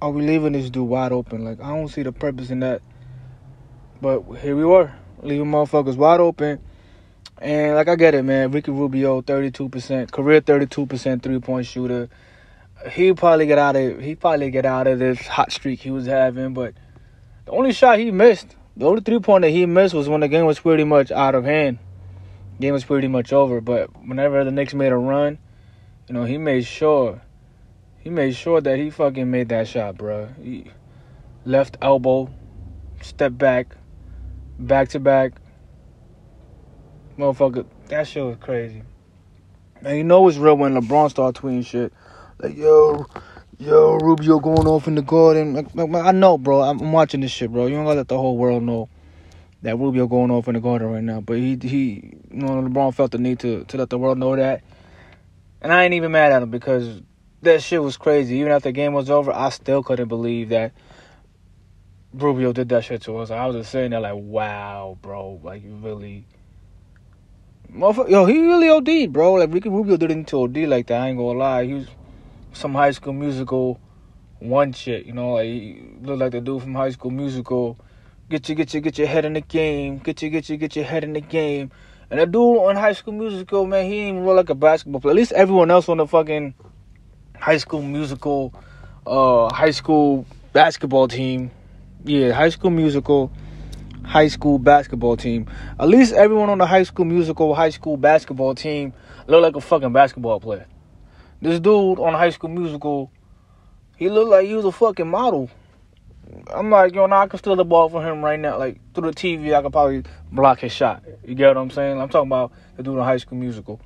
are 0.00 0.10
we 0.10 0.22
leaving 0.22 0.52
this 0.52 0.70
dude 0.70 0.88
wide 0.88 1.12
open? 1.12 1.44
Like 1.44 1.60
I 1.60 1.68
don't 1.68 1.88
see 1.88 2.02
the 2.02 2.12
purpose 2.12 2.50
in 2.50 2.60
that. 2.60 2.82
But 4.00 4.22
here 4.40 4.54
we 4.54 4.64
were, 4.64 4.92
leaving 5.22 5.46
motherfuckers 5.46 5.96
wide 5.96 6.20
open. 6.20 6.60
And 7.38 7.74
like 7.74 7.88
I 7.88 7.96
get 7.96 8.14
it, 8.14 8.22
man. 8.22 8.50
Ricky 8.50 8.70
Rubio, 8.70 9.20
32%, 9.22 10.10
career 10.10 10.40
32% 10.40 11.22
three 11.22 11.38
point 11.38 11.66
shooter 11.66 12.08
he 12.90 13.12
probably 13.12 13.46
get 13.46 13.58
out 13.58 13.76
of 13.76 14.00
he 14.00 14.14
probably 14.14 14.50
get 14.50 14.66
out 14.66 14.86
of 14.86 14.98
this 14.98 15.26
hot 15.26 15.52
streak 15.52 15.80
he 15.80 15.90
was 15.90 16.06
having. 16.06 16.54
But 16.54 16.74
the 17.44 17.52
only 17.52 17.72
shot 17.72 17.98
he 17.98 18.10
missed, 18.10 18.56
the 18.76 18.86
only 18.86 19.00
three 19.00 19.20
pointer 19.20 19.48
he 19.48 19.66
missed 19.66 19.94
was 19.94 20.08
when 20.08 20.20
the 20.20 20.28
game 20.28 20.46
was 20.46 20.60
pretty 20.60 20.84
much 20.84 21.10
out 21.10 21.34
of 21.34 21.44
hand. 21.44 21.78
Game 22.60 22.72
was 22.72 22.84
pretty 22.84 23.08
much 23.08 23.32
over. 23.32 23.60
But 23.60 23.90
whenever 24.06 24.44
the 24.44 24.50
Knicks 24.50 24.74
made 24.74 24.92
a 24.92 24.96
run, 24.96 25.38
you 26.08 26.14
know 26.14 26.24
he 26.24 26.38
made 26.38 26.64
sure 26.64 27.20
he 27.98 28.10
made 28.10 28.34
sure 28.34 28.60
that 28.60 28.78
he 28.78 28.90
fucking 28.90 29.30
made 29.30 29.48
that 29.50 29.68
shot, 29.68 29.96
bro. 29.96 30.28
He 30.42 30.70
left 31.44 31.76
elbow, 31.82 32.30
step 33.02 33.36
back, 33.36 33.76
back 34.58 34.88
to 34.90 35.00
back, 35.00 35.32
Motherfucker, 37.18 37.64
that 37.88 38.06
shit 38.06 38.22
was 38.22 38.36
crazy. 38.40 38.82
And 39.82 39.96
you 39.96 40.04
know 40.04 40.28
it's 40.28 40.36
real 40.36 40.56
when 40.56 40.74
LeBron 40.74 41.10
start 41.10 41.36
tweeting 41.36 41.64
shit. 41.64 41.92
Like, 42.38 42.56
yo, 42.56 43.06
yo, 43.58 43.96
Rubio 43.96 44.38
going 44.38 44.66
off 44.66 44.86
in 44.86 44.94
the 44.94 45.02
garden. 45.02 45.54
Like, 45.54 45.74
like, 45.74 46.04
I 46.04 46.12
know, 46.12 46.36
bro. 46.36 46.62
I'm, 46.62 46.92
watching 46.92 47.20
this 47.20 47.30
shit, 47.30 47.50
bro. 47.50 47.66
You 47.66 47.76
don't 47.76 47.84
gotta 47.84 47.98
let 47.98 48.08
the 48.08 48.18
whole 48.18 48.36
world 48.36 48.62
know 48.62 48.88
that 49.62 49.78
Rubio 49.78 50.06
going 50.06 50.30
off 50.30 50.46
in 50.48 50.54
the 50.54 50.60
garden 50.60 50.88
right 50.88 51.02
now. 51.02 51.20
But 51.20 51.38
he, 51.38 51.58
he, 51.62 52.14
you 52.30 52.36
know, 52.36 52.48
LeBron 52.62 52.94
felt 52.94 53.12
the 53.12 53.18
need 53.18 53.38
to, 53.40 53.64
to 53.64 53.76
let 53.78 53.88
the 53.88 53.98
world 53.98 54.18
know 54.18 54.36
that. 54.36 54.62
And 55.62 55.72
I 55.72 55.84
ain't 55.84 55.94
even 55.94 56.12
mad 56.12 56.32
at 56.32 56.42
him 56.42 56.50
because 56.50 57.00
that 57.40 57.62
shit 57.62 57.82
was 57.82 57.96
crazy. 57.96 58.36
Even 58.36 58.52
after 58.52 58.68
the 58.68 58.72
game 58.72 58.92
was 58.92 59.08
over, 59.08 59.32
I 59.32 59.48
still 59.48 59.82
couldn't 59.82 60.08
believe 60.08 60.50
that 60.50 60.72
Rubio 62.12 62.52
did 62.52 62.68
that 62.68 62.84
shit 62.84 63.00
to 63.02 63.16
us. 63.16 63.30
I 63.30 63.46
was 63.46 63.56
just 63.56 63.70
sitting 63.70 63.92
there 63.92 64.00
like, 64.00 64.14
wow, 64.16 64.98
bro. 65.00 65.40
Like, 65.42 65.64
you 65.64 65.74
really. 65.76 66.26
Yo, 67.74 68.26
he 68.26 68.38
really 68.38 68.68
OD'd, 68.68 69.12
bro. 69.12 69.34
Like, 69.34 69.52
Ricky 69.52 69.70
Rubio 69.70 69.96
didn't 69.96 70.32
OD 70.32 70.56
like 70.68 70.86
that. 70.88 71.00
I 71.00 71.08
ain't 71.08 71.18
gonna 71.18 71.38
lie. 71.38 71.64
He 71.64 71.74
was 71.74 71.88
some 72.56 72.74
high 72.74 72.90
school 72.90 73.12
musical 73.12 73.80
one 74.38 74.72
shit, 74.72 75.06
you 75.06 75.12
know, 75.12 75.32
like 75.34 75.46
he 75.46 75.82
looked 76.02 76.20
like 76.20 76.32
the 76.32 76.40
dude 76.40 76.62
from 76.62 76.74
high 76.74 76.90
school 76.90 77.10
musical. 77.10 77.78
Get 78.28 78.48
you, 78.48 78.54
get 78.54 78.74
you, 78.74 78.80
get 78.80 78.98
your 78.98 79.06
head 79.06 79.24
in 79.24 79.34
the 79.34 79.40
game. 79.40 79.98
Get 79.98 80.20
you, 80.20 80.30
get 80.30 80.48
you, 80.48 80.56
get 80.56 80.74
your 80.76 80.84
head 80.84 81.04
in 81.04 81.12
the 81.12 81.20
game. 81.20 81.70
And 82.10 82.20
that 82.20 82.30
dude 82.30 82.58
on 82.58 82.76
High 82.76 82.92
School 82.92 83.14
Musical, 83.14 83.66
man, 83.66 83.86
he 83.86 84.08
even 84.08 84.24
look 84.24 84.36
like 84.36 84.50
a 84.50 84.54
basketball 84.54 85.00
player. 85.00 85.12
At 85.12 85.16
least 85.16 85.32
everyone 85.32 85.70
else 85.70 85.88
on 85.88 85.96
the 85.96 86.06
fucking 86.06 86.54
High 87.38 87.56
School 87.56 87.82
Musical, 87.82 88.52
uh, 89.06 89.52
high 89.52 89.70
school 89.70 90.26
basketball 90.52 91.08
team, 91.08 91.50
yeah, 92.04 92.32
High 92.32 92.50
School 92.50 92.70
Musical, 92.70 93.32
high 94.04 94.28
school 94.28 94.58
basketball 94.58 95.16
team. 95.16 95.46
At 95.80 95.88
least 95.88 96.12
everyone 96.12 96.48
on 96.48 96.58
the 96.58 96.66
High 96.66 96.84
School 96.84 97.04
Musical, 97.04 97.54
high 97.54 97.70
school 97.70 97.96
basketball 97.96 98.54
team 98.54 98.92
look 99.26 99.42
like 99.42 99.56
a 99.56 99.60
fucking 99.60 99.92
basketball 99.92 100.38
player. 100.38 100.66
This 101.40 101.60
dude 101.60 101.98
on 101.98 102.14
High 102.14 102.30
School 102.30 102.50
Musical, 102.50 103.10
he 103.96 104.08
looked 104.08 104.30
like 104.30 104.46
he 104.46 104.54
was 104.54 104.64
a 104.64 104.72
fucking 104.72 105.08
model. 105.08 105.50
I'm 106.52 106.70
like, 106.70 106.94
yo, 106.94 107.06
now 107.06 107.20
I 107.20 107.28
can 107.28 107.38
steal 107.38 107.56
the 107.56 107.64
ball 107.64 107.88
from 107.88 108.02
him 108.04 108.24
right 108.24 108.38
now. 108.38 108.58
Like 108.58 108.80
through 108.94 109.10
the 109.10 109.16
TV, 109.16 109.54
I 109.54 109.62
could 109.62 109.72
probably 109.72 110.02
block 110.32 110.60
his 110.60 110.72
shot. 110.72 111.02
You 111.24 111.34
get 111.34 111.48
what 111.48 111.58
I'm 111.58 111.70
saying? 111.70 112.00
I'm 112.00 112.08
talking 112.08 112.28
about 112.28 112.52
the 112.76 112.82
dude 112.82 112.96
in 112.96 113.04
High 113.04 113.18
School 113.18 113.38
Musical. 113.38 113.80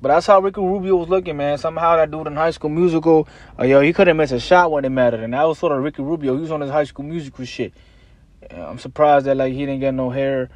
But 0.00 0.08
that's 0.08 0.26
how 0.26 0.40
Ricky 0.40 0.60
Rubio 0.60 0.96
was 0.96 1.08
looking, 1.08 1.36
man. 1.36 1.58
Somehow 1.58 1.96
that 1.96 2.10
dude 2.10 2.26
in 2.26 2.36
High 2.36 2.50
School 2.50 2.70
Musical, 2.70 3.26
uh, 3.58 3.64
yo, 3.64 3.80
he 3.80 3.92
couldn't 3.92 4.16
miss 4.16 4.30
a 4.30 4.38
shot 4.38 4.70
when 4.70 4.84
it 4.84 4.90
mattered, 4.90 5.20
and 5.20 5.32
that 5.32 5.42
was 5.44 5.58
sort 5.58 5.72
of 5.72 5.82
Ricky 5.82 6.02
Rubio. 6.02 6.34
He 6.34 6.42
was 6.42 6.50
on 6.50 6.60
his 6.60 6.70
High 6.70 6.84
School 6.84 7.04
Musical 7.04 7.44
shit. 7.44 7.72
I'm 8.50 8.78
surprised 8.78 9.26
that 9.26 9.36
like 9.36 9.52
he 9.52 9.60
didn't 9.60 9.80
get 9.80 9.94
no 9.94 10.10
hair, 10.10 10.50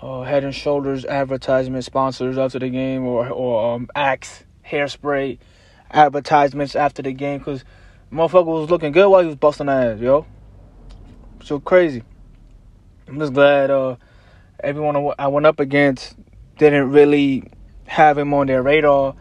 uh, 0.00 0.22
Head 0.22 0.44
and 0.44 0.54
Shoulders 0.54 1.04
advertisement 1.04 1.84
sponsors 1.84 2.38
after 2.38 2.58
the 2.58 2.68
game, 2.68 3.04
or 3.04 3.28
or 3.28 3.74
um, 3.74 3.88
Axe 3.94 4.44
hairspray 4.66 5.38
advertisements 5.92 6.74
after 6.74 7.02
the 7.02 7.12
game, 7.12 7.38
because 7.38 7.64
motherfucker 8.12 8.46
was 8.46 8.70
looking 8.70 8.92
good 8.92 9.08
while 9.08 9.20
he 9.20 9.26
was 9.26 9.36
busting 9.36 9.68
ass, 9.68 10.00
yo. 10.00 10.26
So 11.44 11.60
crazy. 11.60 12.02
I'm 13.08 13.18
just 13.18 13.32
glad 13.32 13.70
uh, 13.70 13.96
everyone 14.62 15.12
I 15.18 15.28
went 15.28 15.46
up 15.46 15.60
against 15.60 16.14
didn't 16.58 16.90
really 16.90 17.44
have 17.86 18.16
him 18.16 18.32
on 18.32 18.46
their 18.46 18.62
radar 18.62 19.14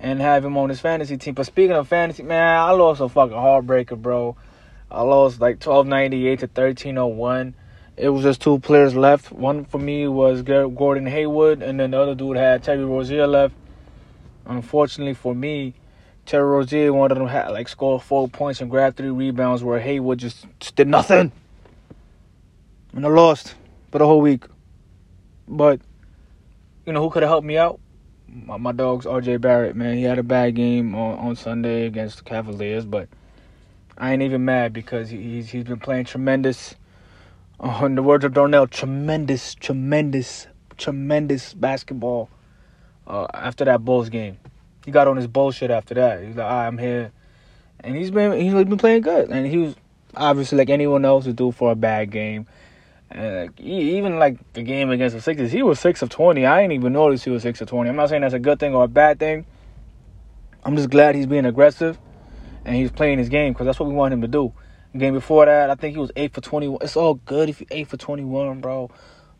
and 0.00 0.20
have 0.20 0.44
him 0.44 0.56
on 0.56 0.68
his 0.68 0.80
fantasy 0.80 1.16
team. 1.16 1.34
But 1.34 1.46
speaking 1.46 1.76
of 1.76 1.88
fantasy, 1.88 2.22
man, 2.22 2.58
I 2.58 2.70
lost 2.72 3.00
a 3.00 3.08
fucking 3.08 3.36
heartbreaker, 3.36 4.00
bro. 4.00 4.36
I 4.90 5.02
lost 5.02 5.40
like 5.40 5.64
1298 5.64 6.40
to 6.40 6.46
1301. 6.46 7.54
It 7.96 8.08
was 8.08 8.22
just 8.22 8.40
two 8.40 8.58
players 8.58 8.96
left. 8.96 9.30
One 9.30 9.64
for 9.64 9.78
me 9.78 10.08
was 10.08 10.42
Gordon 10.42 11.06
Hayward, 11.06 11.62
and 11.62 11.78
then 11.78 11.92
the 11.92 12.00
other 12.00 12.14
dude 12.14 12.36
had 12.36 12.62
Terry 12.62 12.84
Rozier 12.84 13.26
left. 13.26 13.54
Unfortunately 14.46 15.14
for 15.14 15.34
me, 15.34 15.74
Terry 16.30 16.44
Rozier, 16.44 16.92
one 16.92 17.10
of 17.10 17.18
them 17.18 17.26
had 17.26 17.48
like 17.48 17.66
scored 17.66 18.02
four 18.02 18.28
points 18.28 18.60
and 18.60 18.70
grabbed 18.70 18.96
three 18.96 19.10
rebounds, 19.10 19.64
where 19.64 19.80
Hayward 19.80 20.20
just, 20.20 20.46
just 20.60 20.76
did 20.76 20.86
nothing. 20.86 21.32
And 22.92 23.04
I 23.04 23.08
lost 23.08 23.56
for 23.90 23.98
the 23.98 24.06
whole 24.06 24.20
week. 24.20 24.44
But 25.48 25.80
you 26.86 26.92
know 26.92 27.02
who 27.02 27.10
could 27.10 27.24
have 27.24 27.30
helped 27.30 27.48
me 27.48 27.58
out? 27.58 27.80
My, 28.28 28.58
my 28.58 28.70
dog's 28.70 29.06
RJ 29.06 29.40
Barrett, 29.40 29.74
man. 29.74 29.96
He 29.96 30.04
had 30.04 30.20
a 30.20 30.22
bad 30.22 30.54
game 30.54 30.94
on, 30.94 31.18
on 31.18 31.34
Sunday 31.34 31.86
against 31.86 32.18
the 32.18 32.22
Cavaliers, 32.22 32.84
but 32.84 33.08
I 33.98 34.12
ain't 34.12 34.22
even 34.22 34.44
mad 34.44 34.72
because 34.72 35.10
he, 35.10 35.20
he's 35.20 35.50
he's 35.50 35.64
been 35.64 35.80
playing 35.80 36.04
tremendous. 36.04 36.76
Uh, 37.58 37.82
in 37.86 37.96
the 37.96 38.04
words 38.04 38.24
of 38.24 38.34
Darnell, 38.34 38.68
tremendous, 38.68 39.56
tremendous, 39.56 40.46
tremendous 40.78 41.54
basketball. 41.54 42.30
Uh, 43.04 43.26
after 43.34 43.64
that 43.64 43.84
Bulls 43.84 44.08
game, 44.10 44.38
he 44.84 44.90
got 44.90 45.08
on 45.08 45.16
his 45.16 45.26
bullshit 45.26 45.70
after 45.70 45.94
that. 45.94 46.22
He's 46.22 46.36
like, 46.36 46.46
right, 46.50 46.66
I'm 46.66 46.78
here, 46.78 47.12
and 47.80 47.96
he's 47.96 48.10
been 48.10 48.32
he's 48.40 48.52
been 48.52 48.78
playing 48.78 49.02
good, 49.02 49.30
and 49.30 49.46
he 49.46 49.58
was 49.58 49.74
obviously 50.14 50.58
like 50.58 50.70
anyone 50.70 51.04
else 51.04 51.26
would 51.26 51.36
do 51.36 51.52
for 51.52 51.72
a 51.72 51.76
bad 51.76 52.10
game. 52.10 52.46
And 53.10 53.58
even 53.58 54.18
like 54.18 54.38
the 54.52 54.62
game 54.62 54.90
against 54.90 55.16
the 55.16 55.22
Sixers, 55.22 55.50
he 55.50 55.62
was 55.62 55.80
six 55.80 56.00
of 56.00 56.10
twenty. 56.10 56.46
I 56.46 56.62
ain't 56.62 56.72
even 56.72 56.92
noticed 56.92 57.24
he 57.24 57.30
was 57.30 57.42
six 57.42 57.60
of 57.60 57.68
twenty. 57.68 57.90
I'm 57.90 57.96
not 57.96 58.08
saying 58.08 58.22
that's 58.22 58.34
a 58.34 58.38
good 58.38 58.60
thing 58.60 58.74
or 58.74 58.84
a 58.84 58.88
bad 58.88 59.18
thing. 59.18 59.46
I'm 60.64 60.76
just 60.76 60.90
glad 60.90 61.14
he's 61.14 61.26
being 61.26 61.46
aggressive 61.46 61.98
and 62.64 62.76
he's 62.76 62.90
playing 62.90 63.18
his 63.18 63.28
game 63.28 63.52
because 63.52 63.66
that's 63.66 63.80
what 63.80 63.88
we 63.88 63.94
want 63.94 64.12
him 64.12 64.20
to 64.20 64.28
do. 64.28 64.52
The 64.92 64.98
game 64.98 65.14
before 65.14 65.46
that, 65.46 65.70
I 65.70 65.74
think 65.74 65.94
he 65.94 66.00
was 66.00 66.12
eight 66.14 66.34
for 66.34 66.40
twenty 66.40 66.68
one. 66.68 66.78
It's 66.82 66.96
all 66.96 67.14
good 67.14 67.48
if 67.48 67.60
you 67.60 67.66
eight 67.70 67.88
for 67.88 67.96
twenty 67.96 68.24
one, 68.24 68.60
bro. 68.60 68.90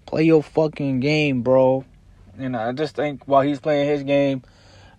Play 0.07 0.25
your 0.25 0.43
fucking 0.43 1.01
game, 1.01 1.43
bro. 1.43 1.85
And 2.39 2.57
I 2.57 2.73
just 2.73 2.97
think 2.97 3.23
while 3.27 3.43
he's 3.43 3.61
playing 3.61 3.89
his 3.89 4.03
game, 4.03 4.43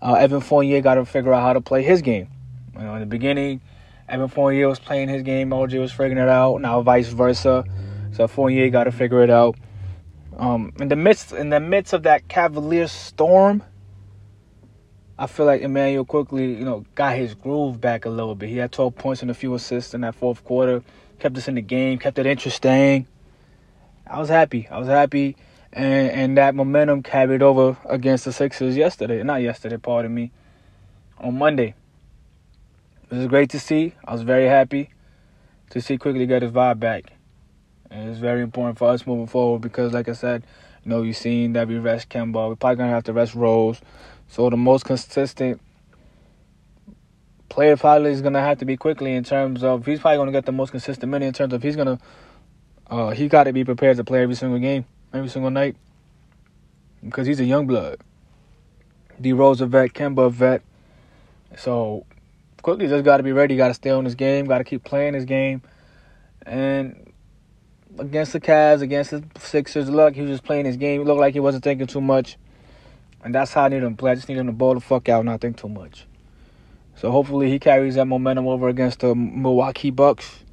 uh, 0.01 0.13
Evan 0.13 0.41
Fournier 0.41 0.81
got 0.81 0.95
to 0.95 1.05
figure 1.05 1.33
out 1.33 1.41
how 1.41 1.53
to 1.53 1.61
play 1.61 1.83
his 1.83 2.01
game. 2.01 2.27
You 2.75 2.81
know, 2.81 2.95
in 2.95 3.01
the 3.01 3.05
beginning, 3.05 3.61
Evan 4.09 4.27
Fournier 4.27 4.67
was 4.67 4.79
playing 4.79 5.09
his 5.09 5.23
game, 5.23 5.49
OJ 5.49 5.79
was 5.79 5.91
figuring 5.91 6.17
it 6.17 6.29
out. 6.29 6.61
Now 6.61 6.81
vice 6.81 7.09
versa. 7.09 7.63
So 8.13 8.27
Fournier 8.27 8.69
got 8.69 8.85
to 8.85 8.91
figure 8.91 9.23
it 9.23 9.29
out. 9.29 9.55
Um, 10.37 10.73
in 10.79 10.87
the 10.87 10.95
midst 10.95 11.33
in 11.33 11.49
the 11.49 11.59
midst 11.59 11.93
of 11.93 12.03
that 12.03 12.27
Cavalier 12.27 12.87
storm, 12.87 13.63
I 15.17 15.27
feel 15.27 15.45
like 15.45 15.61
Immanuel 15.61 16.03
Quickley, 16.03 16.55
you 16.55 16.65
know, 16.65 16.83
got 16.95 17.15
his 17.15 17.35
groove 17.35 17.79
back 17.79 18.05
a 18.05 18.09
little 18.09 18.33
bit. 18.33 18.49
He 18.49 18.57
had 18.57 18.71
12 18.71 18.95
points 18.95 19.21
and 19.21 19.29
a 19.29 19.35
few 19.35 19.53
assists 19.53 19.93
in 19.93 20.01
that 20.01 20.15
fourth 20.15 20.43
quarter, 20.43 20.83
kept 21.19 21.37
us 21.37 21.47
in 21.47 21.55
the 21.55 21.61
game, 21.61 21.99
kept 21.99 22.17
it 22.17 22.25
interesting. 22.25 23.05
I 24.07 24.19
was 24.19 24.29
happy. 24.29 24.67
I 24.69 24.79
was 24.79 24.87
happy, 24.87 25.37
and 25.73 26.11
and 26.11 26.37
that 26.37 26.55
momentum 26.55 27.03
carried 27.03 27.41
over 27.41 27.77
against 27.85 28.25
the 28.25 28.33
Sixers 28.33 28.75
yesterday. 28.75 29.23
Not 29.23 29.41
yesterday, 29.41 29.77
pardon 29.77 30.13
me. 30.13 30.31
On 31.17 31.37
Monday. 31.37 31.75
It 33.09 33.15
was 33.15 33.27
great 33.27 33.49
to 33.51 33.59
see. 33.59 33.93
I 34.05 34.13
was 34.13 34.21
very 34.21 34.47
happy 34.47 34.89
to 35.71 35.81
see 35.81 35.97
Quickley 35.97 36.25
get 36.25 36.41
his 36.41 36.51
vibe 36.51 36.79
back. 36.79 37.11
And 37.89 38.09
it's 38.09 38.19
very 38.19 38.41
important 38.41 38.77
for 38.77 38.89
us 38.89 39.05
moving 39.05 39.27
forward 39.27 39.61
because, 39.61 39.93
like 39.93 40.07
I 40.07 40.13
said, 40.13 40.45
you 40.83 40.89
know, 40.89 41.01
you've 41.01 41.17
seen 41.17 41.53
that 41.53 41.67
we 41.67 41.77
rest 41.77 42.09
Kemba. 42.09 42.47
We're 42.47 42.55
probably 42.55 42.85
to 42.85 42.85
have 42.85 43.03
to 43.03 43.13
rest 43.13 43.35
Rose. 43.35 43.81
So 44.29 44.49
the 44.49 44.57
most 44.57 44.85
consistent 44.85 45.61
player 47.49 47.75
probably 47.75 48.11
is 48.11 48.21
to 48.21 48.31
have 48.31 48.59
to 48.59 48.65
be 48.65 48.77
Quickley 48.77 49.13
in 49.13 49.25
terms 49.25 49.61
of 49.61 49.85
he's 49.85 49.99
probably 49.99 50.25
to 50.25 50.31
get 50.31 50.45
the 50.45 50.53
most 50.53 50.71
consistent 50.71 51.11
minute 51.11 51.25
in 51.25 51.33
terms 51.33 51.53
of 51.53 51.61
he's 51.61 51.75
to 51.75 51.99
uh, 52.89 53.09
he 53.09 53.27
got 53.27 53.43
to 53.43 53.53
be 53.53 53.63
prepared 53.63 53.97
to 53.97 54.03
play 54.03 54.23
every 54.23 54.35
single 54.35 54.59
game, 54.59 54.85
every 55.13 55.29
single 55.29 55.51
night 55.51 55.75
because 57.03 57.27
he's 57.27 57.39
a 57.39 57.45
young 57.45 57.67
blood. 57.67 57.99
D 59.19 59.33
Rose 59.33 59.61
a 59.61 59.65
vet, 59.65 59.93
Kemba 59.93 60.27
a 60.27 60.29
vet. 60.29 60.61
So 61.57 62.05
Quickley 62.61 62.87
just 62.87 63.03
got 63.03 63.17
to 63.17 63.23
be 63.23 63.31
ready. 63.31 63.55
Got 63.57 63.69
to 63.69 63.73
stay 63.73 63.89
on 63.89 64.05
his 64.05 64.15
game. 64.15 64.45
Got 64.45 64.59
to 64.59 64.63
keep 64.63 64.83
playing 64.83 65.13
his 65.13 65.25
game. 65.25 65.61
And 66.45 67.11
against 67.99 68.33
the 68.33 68.39
Cavs, 68.39 68.81
against 68.81 69.11
the 69.11 69.23
Sixers. 69.39 69.89
Look, 69.89 70.15
he 70.15 70.21
was 70.21 70.31
just 70.31 70.43
playing 70.43 70.65
his 70.65 70.77
game. 70.77 71.01
He 71.01 71.05
looked 71.05 71.19
like 71.19 71.33
he 71.33 71.39
wasn't 71.39 71.63
thinking 71.63 71.87
too 71.87 72.01
much. 72.01 72.37
And 73.23 73.35
that's 73.35 73.53
how 73.53 73.63
I 73.63 73.69
need 73.69 73.83
him 73.83 73.95
to 73.95 73.97
play. 73.97 74.11
I 74.11 74.15
just 74.15 74.29
need 74.29 74.37
him 74.37 74.47
to 74.47 74.53
ball 74.53 74.73
the 74.73 74.79
fuck 74.79 75.07
out 75.09 75.19
and 75.19 75.27
not 75.27 75.41
think 75.41 75.57
too 75.57 75.69
much. 75.69 76.07
So 76.95 77.11
hopefully 77.11 77.49
he 77.49 77.59
carries 77.59 77.95
that 77.95 78.05
momentum 78.05 78.47
over 78.47 78.67
against 78.67 78.99
the 78.99 79.13
Milwaukee 79.15 79.91
Bucks. 79.91 80.43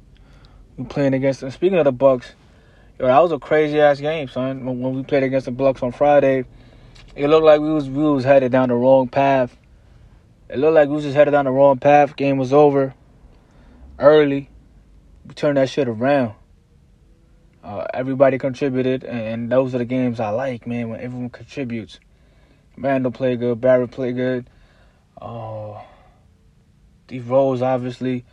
We're 0.77 0.85
playing 0.85 1.13
against 1.13 1.41
them. 1.41 1.51
Speaking 1.51 1.77
of 1.77 1.85
the 1.85 1.91
Bucks, 1.91 2.33
yo, 2.99 3.07
that 3.07 3.19
was 3.19 3.31
a 3.31 3.39
crazy 3.39 3.79
ass 3.79 3.99
game, 3.99 4.27
son. 4.27 4.65
When 4.65 4.93
we 4.93 5.03
played 5.03 5.23
against 5.23 5.45
the 5.45 5.51
Bucks 5.51 5.81
on 5.81 5.91
Friday, 5.91 6.43
it 7.15 7.27
looked 7.27 7.45
like 7.45 7.61
we 7.61 7.71
was 7.71 7.89
we 7.89 8.03
was 8.03 8.25
headed 8.25 8.51
down 8.51 8.69
the 8.69 8.75
wrong 8.75 9.07
path. 9.07 9.55
It 10.49 10.59
looked 10.59 10.75
like 10.75 10.89
we 10.89 10.95
was 10.95 11.05
just 11.05 11.15
headed 11.15 11.31
down 11.31 11.45
the 11.45 11.51
wrong 11.51 11.77
path. 11.77 12.15
Game 12.15 12.37
was 12.37 12.51
over 12.51 12.93
early. 13.97 14.49
We 15.25 15.33
turned 15.33 15.57
that 15.57 15.69
shit 15.69 15.87
around. 15.87 16.33
Uh, 17.63 17.85
everybody 17.93 18.37
contributed, 18.37 19.03
and 19.03 19.51
those 19.51 19.75
are 19.75 19.77
the 19.77 19.85
games 19.85 20.19
I 20.19 20.29
like, 20.29 20.65
man. 20.65 20.89
When 20.89 20.99
everyone 20.99 21.29
contributes, 21.29 21.99
Randle 22.77 23.11
played 23.11 23.39
good, 23.39 23.61
Barrett 23.61 23.91
played 23.91 24.15
good. 24.15 24.49
Oh, 25.21 25.81
D 27.07 27.19
Rose 27.19 27.61
obviously, 27.61 28.25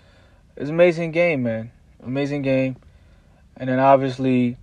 it's 0.57 0.69
an 0.69 0.75
amazing 0.75 1.11
game, 1.11 1.43
man. 1.43 1.73
Amazing 2.03 2.43
game, 2.43 2.77
and 3.57 3.69
then 3.69 3.79
obviously 3.79 4.57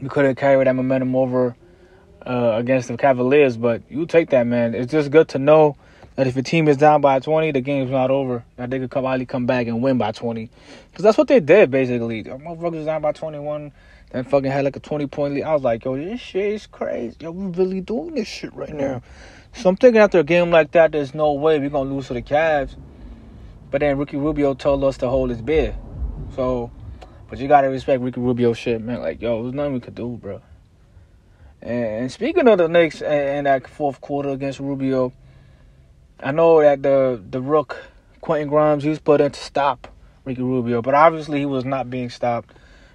we 0.00 0.08
could 0.08 0.24
have 0.24 0.36
carried 0.36 0.66
that 0.66 0.74
momentum 0.74 1.14
over 1.14 1.56
uh, 2.26 2.54
against 2.56 2.88
the 2.88 2.96
Cavaliers, 2.96 3.56
but 3.56 3.82
you 3.90 4.06
take 4.06 4.30
that, 4.30 4.46
man. 4.46 4.74
It's 4.74 4.90
just 4.90 5.10
good 5.10 5.28
to 5.30 5.38
know 5.38 5.76
that 6.16 6.26
if 6.26 6.36
your 6.36 6.42
team 6.42 6.68
is 6.68 6.76
down 6.76 7.00
by 7.00 7.18
20, 7.18 7.52
the 7.52 7.60
game's 7.60 7.90
not 7.90 8.10
over. 8.10 8.44
That 8.56 8.70
they 8.70 8.78
could 8.78 8.90
probably 8.90 9.26
come 9.26 9.46
back 9.46 9.66
and 9.66 9.82
win 9.82 9.98
by 9.98 10.12
20. 10.12 10.48
Because 10.90 11.02
that's 11.02 11.18
what 11.18 11.28
they 11.28 11.40
did, 11.40 11.70
basically. 11.70 12.22
The 12.22 12.30
motherfuckers 12.30 12.84
down 12.84 13.02
by 13.02 13.12
21, 13.12 13.72
then 14.10 14.24
fucking 14.24 14.50
had 14.50 14.64
like 14.64 14.76
a 14.76 14.80
20 14.80 15.06
point 15.08 15.34
lead. 15.34 15.42
I 15.42 15.52
was 15.52 15.62
like, 15.62 15.84
yo, 15.84 15.96
this 15.96 16.20
shit 16.20 16.52
is 16.54 16.66
crazy. 16.66 17.16
Yo, 17.20 17.30
we 17.30 17.46
really 17.46 17.80
doing 17.80 18.14
this 18.14 18.28
shit 18.28 18.54
right 18.54 18.72
now. 18.72 19.02
So 19.54 19.68
I'm 19.68 19.76
thinking 19.76 20.00
after 20.00 20.20
a 20.20 20.24
game 20.24 20.50
like 20.50 20.72
that, 20.72 20.92
there's 20.92 21.14
no 21.14 21.32
way 21.32 21.58
we're 21.58 21.70
going 21.70 21.88
to 21.88 21.94
lose 21.94 22.08
to 22.08 22.14
the 22.14 22.22
Cavs. 22.22 22.76
But 23.70 23.80
then 23.80 23.98
Ricky 23.98 24.16
Rubio 24.16 24.54
told 24.54 24.84
us 24.84 24.96
to 24.98 25.08
hold 25.08 25.30
his 25.30 25.42
beer. 25.42 25.76
So, 26.36 26.70
but 27.34 27.40
you 27.40 27.48
got 27.48 27.62
to 27.62 27.66
respect 27.66 28.00
Ricky 28.00 28.20
Rubio 28.20 28.52
shit, 28.52 28.80
man. 28.80 29.00
Like, 29.00 29.20
yo, 29.20 29.42
there's 29.42 29.54
nothing 29.54 29.72
we 29.72 29.80
could 29.80 29.96
do, 29.96 30.10
bro. 30.22 30.40
And 31.60 32.12
speaking 32.12 32.46
of 32.46 32.58
the 32.58 32.68
Knicks 32.68 33.02
and 33.02 33.48
that 33.48 33.66
fourth 33.66 34.00
quarter 34.00 34.28
against 34.28 34.60
Rubio, 34.60 35.12
I 36.20 36.30
know 36.30 36.60
that 36.60 36.84
the 36.84 37.20
the 37.28 37.40
rook 37.40 37.88
Quentin 38.20 38.46
Grimes 38.48 38.84
he 38.84 38.88
was 38.88 39.00
put 39.00 39.20
in 39.20 39.32
to 39.32 39.40
stop 39.40 39.88
Ricky 40.24 40.42
Rubio, 40.42 40.80
but 40.80 40.94
obviously 40.94 41.40
he 41.40 41.44
was 41.44 41.64
not 41.64 41.90
being 41.90 42.08
stopped. 42.08 42.54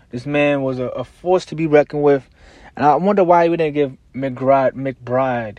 This 0.10 0.26
man 0.26 0.62
was 0.62 0.80
a, 0.80 0.86
a 0.86 1.04
force 1.04 1.44
to 1.48 1.56
be 1.56 1.68
reckoned 1.68 2.04
with, 2.04 2.30
and 2.78 2.86
I 2.86 2.96
wonder 2.96 3.26
why 3.26 3.50
we 3.50 3.58
didn't 3.58 3.74
give 3.74 3.98
McBride, 4.16 4.72
McBride 4.72 5.58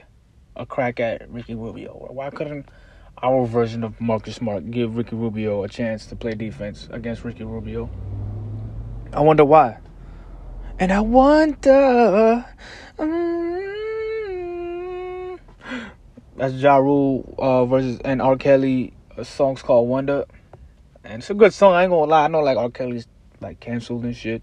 a 0.56 0.64
crack 0.64 1.00
at 1.00 1.30
Ricky 1.30 1.54
Rubio. 1.54 1.92
Why 1.92 2.30
couldn't 2.30 2.66
our 3.22 3.44
version 3.44 3.84
of 3.84 4.00
Marcus 4.00 4.36
Smart 4.36 4.70
give 4.70 4.96
Ricky 4.96 5.16
Rubio 5.16 5.64
a 5.64 5.68
chance 5.68 6.06
to 6.06 6.16
play 6.16 6.32
defense 6.32 6.88
against 6.90 7.24
Ricky 7.24 7.44
Rubio? 7.44 7.90
I 9.12 9.20
wonder 9.20 9.44
why. 9.44 9.78
And 10.78 10.92
I 10.92 11.00
wonder. 11.00 12.46
Um, 12.98 13.70
that's 16.36 16.54
Ja 16.54 16.76
Rule 16.76 17.34
uh, 17.38 17.64
versus 17.66 17.98
and 18.04 18.22
R. 18.22 18.36
Kelly. 18.36 18.92
A 19.16 19.24
song's 19.24 19.62
called 19.62 19.88
Wonder, 19.88 20.24
and 21.04 21.20
it's 21.20 21.28
a 21.28 21.34
good 21.34 21.52
song. 21.52 21.74
I 21.74 21.82
ain't 21.82 21.90
gonna 21.90 22.10
lie. 22.10 22.24
I 22.24 22.28
know 22.28 22.40
like 22.40 22.56
R. 22.56 22.70
Kelly's 22.70 23.08
like 23.40 23.58
canceled 23.58 24.04
and 24.04 24.16
shit. 24.16 24.42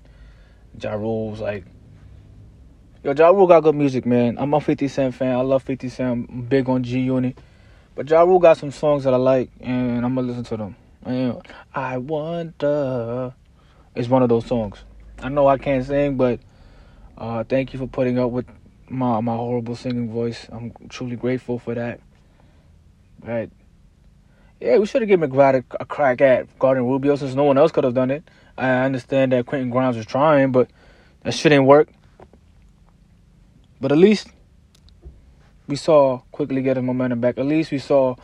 Ja 0.79 0.93
Rule's 0.93 1.39
like, 1.39 1.65
yo, 3.03 3.13
Ja 3.13 3.29
Rule 3.29 3.47
got 3.47 3.62
good 3.62 3.74
music, 3.74 4.05
man. 4.05 4.38
I'm 4.38 4.53
a 4.53 4.59
50 4.59 4.88
Cent 4.89 5.15
fan. 5.15 5.33
I 5.33 5.41
love 5.41 5.63
50 5.63 5.88
Cent. 5.89 6.29
I'm 6.29 6.41
big 6.41 6.67
on 6.69 6.83
G 6.83 7.00
Unit, 7.00 7.39
but 7.95 8.09
Ja 8.09 8.21
Rule 8.21 8.39
got 8.39 8.57
some 8.57 8.71
songs 8.71 9.05
that 9.05 9.13
I 9.13 9.17
like, 9.17 9.50
and 9.62 10.05
I'm 10.05 10.13
gonna 10.13 10.27
listen 10.27 10.43
to 10.43 10.57
them. 10.57 10.75
And 11.03 11.41
I 11.74 11.97
wonder 11.97 13.33
is 13.98 14.08
one 14.08 14.22
of 14.22 14.30
those 14.30 14.46
songs. 14.46 14.84
I 15.20 15.30
know 15.30 15.48
I 15.48 15.58
can't 15.58 15.84
sing, 15.84 16.16
but 16.18 16.39
uh, 17.18 17.44
thank 17.44 17.74
you 17.74 17.80
for 17.80 17.88
putting 17.88 18.20
up 18.20 18.30
with 18.30 18.46
my 18.89 19.20
my 19.22 19.36
horrible 19.36 19.75
singing 19.75 20.12
voice. 20.12 20.48
I'm 20.51 20.72
truly 20.89 21.16
grateful 21.16 21.58
for 21.58 21.74
that. 21.74 22.00
But 23.20 23.50
Yeah, 24.62 24.77
we 24.77 24.86
should 24.86 25.01
have 25.01 25.10
given 25.10 25.30
McBride 25.30 25.56
a, 25.72 25.77
a, 25.82 25.86
crack 25.86 26.22
at 26.22 26.60
guarding 26.60 26.88
Rubio 26.88 27.16
since 27.16 27.34
no 27.34 27.44
one 27.44 27.58
else 27.58 27.72
could 27.72 27.84
have 27.84 27.96
done 27.96 28.12
it. 28.12 28.24
I 28.58 28.86
understand 28.86 29.32
that 29.32 29.46
Quentin 29.46 29.72
Grimes 29.72 29.98
was 29.98 30.06
trying, 30.06 30.51
but 30.51 30.70
that 31.24 31.34
shit 31.34 31.50
didn't 31.50 31.66
work. 31.66 31.89
But 33.82 33.92
at 33.92 33.98
least 33.98 34.30
we 35.68 35.75
saw 35.75 36.20
Quickley 36.32 36.62
get 36.62 36.77
his 36.77 36.86
momentum 36.86 37.20
back. 37.20 37.38
At 37.38 37.46
least 37.46 37.72
we 37.72 37.80
saw 37.80 38.16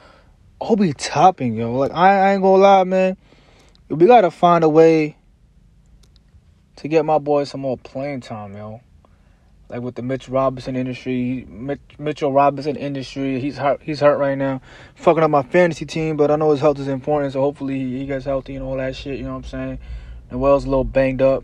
Obi 0.61 0.93
Toppin, 0.93 1.55
yo. 1.55 1.73
Like 1.73 1.91
I, 1.91 2.29
I 2.29 2.33
ain't 2.33 2.43
gonna 2.43 2.61
lie, 2.61 2.83
man. 2.83 3.17
We 3.89 4.05
gotta 4.05 4.31
find 4.31 4.63
a 4.63 4.69
way 4.69 5.17
to 6.77 6.87
get 6.87 7.05
my 7.05 7.17
boy 7.17 7.43
some 7.43 7.61
more 7.61 7.77
playing 7.77 8.21
time, 8.21 8.55
yo 8.55 8.81
like 9.73 9.81
with 9.81 9.95
the 9.95 10.03
Mitch 10.03 10.29
Robinson 10.29 10.75
industry, 10.75 11.47
Mitch, 11.49 11.79
Mitchell 11.97 12.31
Robinson 12.31 12.75
industry. 12.75 13.39
He's 13.39 13.57
hurt. 13.57 13.81
He's 13.81 14.01
hurt 14.01 14.17
right 14.17 14.37
now, 14.37 14.61
fucking 14.93 15.23
up 15.23 15.31
my 15.31 15.41
fantasy 15.41 15.85
team. 15.85 16.15
But 16.15 16.29
I 16.29 16.35
know 16.35 16.51
his 16.51 16.59
health 16.59 16.77
is 16.77 16.87
important, 16.87 17.33
so 17.33 17.41
hopefully 17.41 17.79
he 17.79 18.05
gets 18.05 18.25
healthy 18.25 18.55
and 18.55 18.63
all 18.63 18.77
that 18.77 18.95
shit. 18.95 19.17
You 19.17 19.25
know 19.25 19.31
what 19.31 19.37
I'm 19.37 19.43
saying? 19.45 19.79
And 20.29 20.39
Wells 20.39 20.65
a 20.65 20.69
little 20.69 20.83
banged 20.83 21.23
up. 21.23 21.43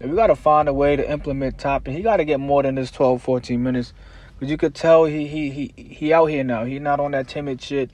And 0.00 0.10
we 0.10 0.16
got 0.16 0.28
to 0.28 0.34
find 0.34 0.68
a 0.68 0.72
way 0.72 0.96
to 0.96 1.08
implement 1.08 1.58
Toppin. 1.58 1.94
He 1.94 2.02
got 2.02 2.16
to 2.16 2.24
get 2.24 2.40
more 2.40 2.62
than 2.62 2.74
this 2.74 2.90
12, 2.90 3.22
14 3.22 3.62
minutes, 3.62 3.92
because 4.34 4.50
you 4.50 4.56
could 4.56 4.74
tell 4.74 5.04
he 5.04 5.28
he 5.28 5.50
he 5.50 5.72
he 5.76 6.12
out 6.12 6.26
here 6.26 6.42
now. 6.42 6.64
He's 6.64 6.80
not 6.80 6.98
on 6.98 7.12
that 7.12 7.28
timid 7.28 7.62
shit, 7.62 7.90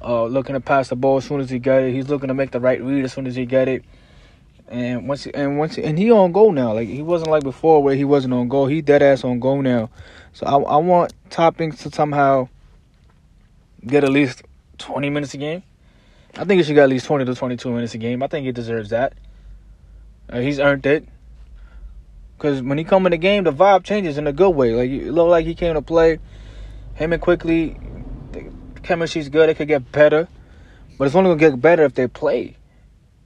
uh, 0.00 0.24
looking 0.24 0.54
to 0.54 0.60
pass 0.60 0.88
the 0.88 0.96
ball 0.96 1.18
as 1.18 1.26
soon 1.26 1.40
as 1.40 1.50
he 1.50 1.58
get 1.58 1.82
it. 1.82 1.92
He's 1.92 2.08
looking 2.08 2.28
to 2.28 2.34
make 2.34 2.52
the 2.52 2.60
right 2.60 2.82
read 2.82 3.04
as 3.04 3.12
soon 3.12 3.26
as 3.26 3.36
he 3.36 3.44
get 3.44 3.68
it. 3.68 3.84
And 4.70 5.08
once 5.08 5.26
and 5.26 5.58
once 5.58 5.78
and 5.78 5.98
he 5.98 6.10
on 6.10 6.32
goal 6.32 6.52
now. 6.52 6.74
Like 6.74 6.88
he 6.88 7.02
wasn't 7.02 7.30
like 7.30 7.42
before 7.42 7.82
where 7.82 7.94
he 7.94 8.04
wasn't 8.04 8.34
on 8.34 8.48
goal. 8.48 8.66
He 8.66 8.82
dead 8.82 9.02
ass 9.02 9.24
on 9.24 9.40
goal 9.40 9.62
now. 9.62 9.90
So 10.32 10.46
I 10.46 10.56
I 10.56 10.76
want 10.76 11.12
Toppings 11.30 11.78
to 11.82 11.90
somehow 11.90 12.48
get 13.86 14.04
at 14.04 14.10
least 14.10 14.42
twenty 14.76 15.08
minutes 15.08 15.32
a 15.34 15.38
game. 15.38 15.62
I 16.36 16.44
think 16.44 16.58
he 16.58 16.64
should 16.64 16.74
get 16.74 16.84
at 16.84 16.90
least 16.90 17.06
twenty 17.06 17.24
to 17.24 17.34
twenty 17.34 17.56
two 17.56 17.72
minutes 17.72 17.94
a 17.94 17.98
game. 17.98 18.22
I 18.22 18.26
think 18.26 18.44
he 18.44 18.52
deserves 18.52 18.90
that. 18.90 19.14
Uh, 20.30 20.40
he's 20.40 20.60
earned 20.60 20.84
it. 20.84 21.08
Cause 22.38 22.62
when 22.62 22.78
he 22.78 22.84
come 22.84 23.06
in 23.06 23.10
the 23.10 23.16
game, 23.16 23.44
the 23.44 23.52
vibe 23.52 23.82
changes 23.82 24.18
in 24.18 24.26
a 24.26 24.32
good 24.32 24.50
way. 24.50 24.74
Like 24.74 24.90
it 24.90 25.10
looked 25.10 25.30
like 25.30 25.46
he 25.46 25.54
came 25.54 25.74
to 25.74 25.82
play. 25.82 26.20
Him 26.94 27.12
and 27.12 27.22
Quickley, 27.22 27.76
the 28.32 28.50
chemistry's 28.82 29.28
good. 29.28 29.48
It 29.48 29.56
could 29.56 29.68
get 29.68 29.90
better, 29.90 30.28
but 30.98 31.06
it's 31.06 31.16
only 31.16 31.30
gonna 31.30 31.40
get 31.40 31.60
better 31.60 31.84
if 31.84 31.94
they 31.94 32.06
play. 32.06 32.57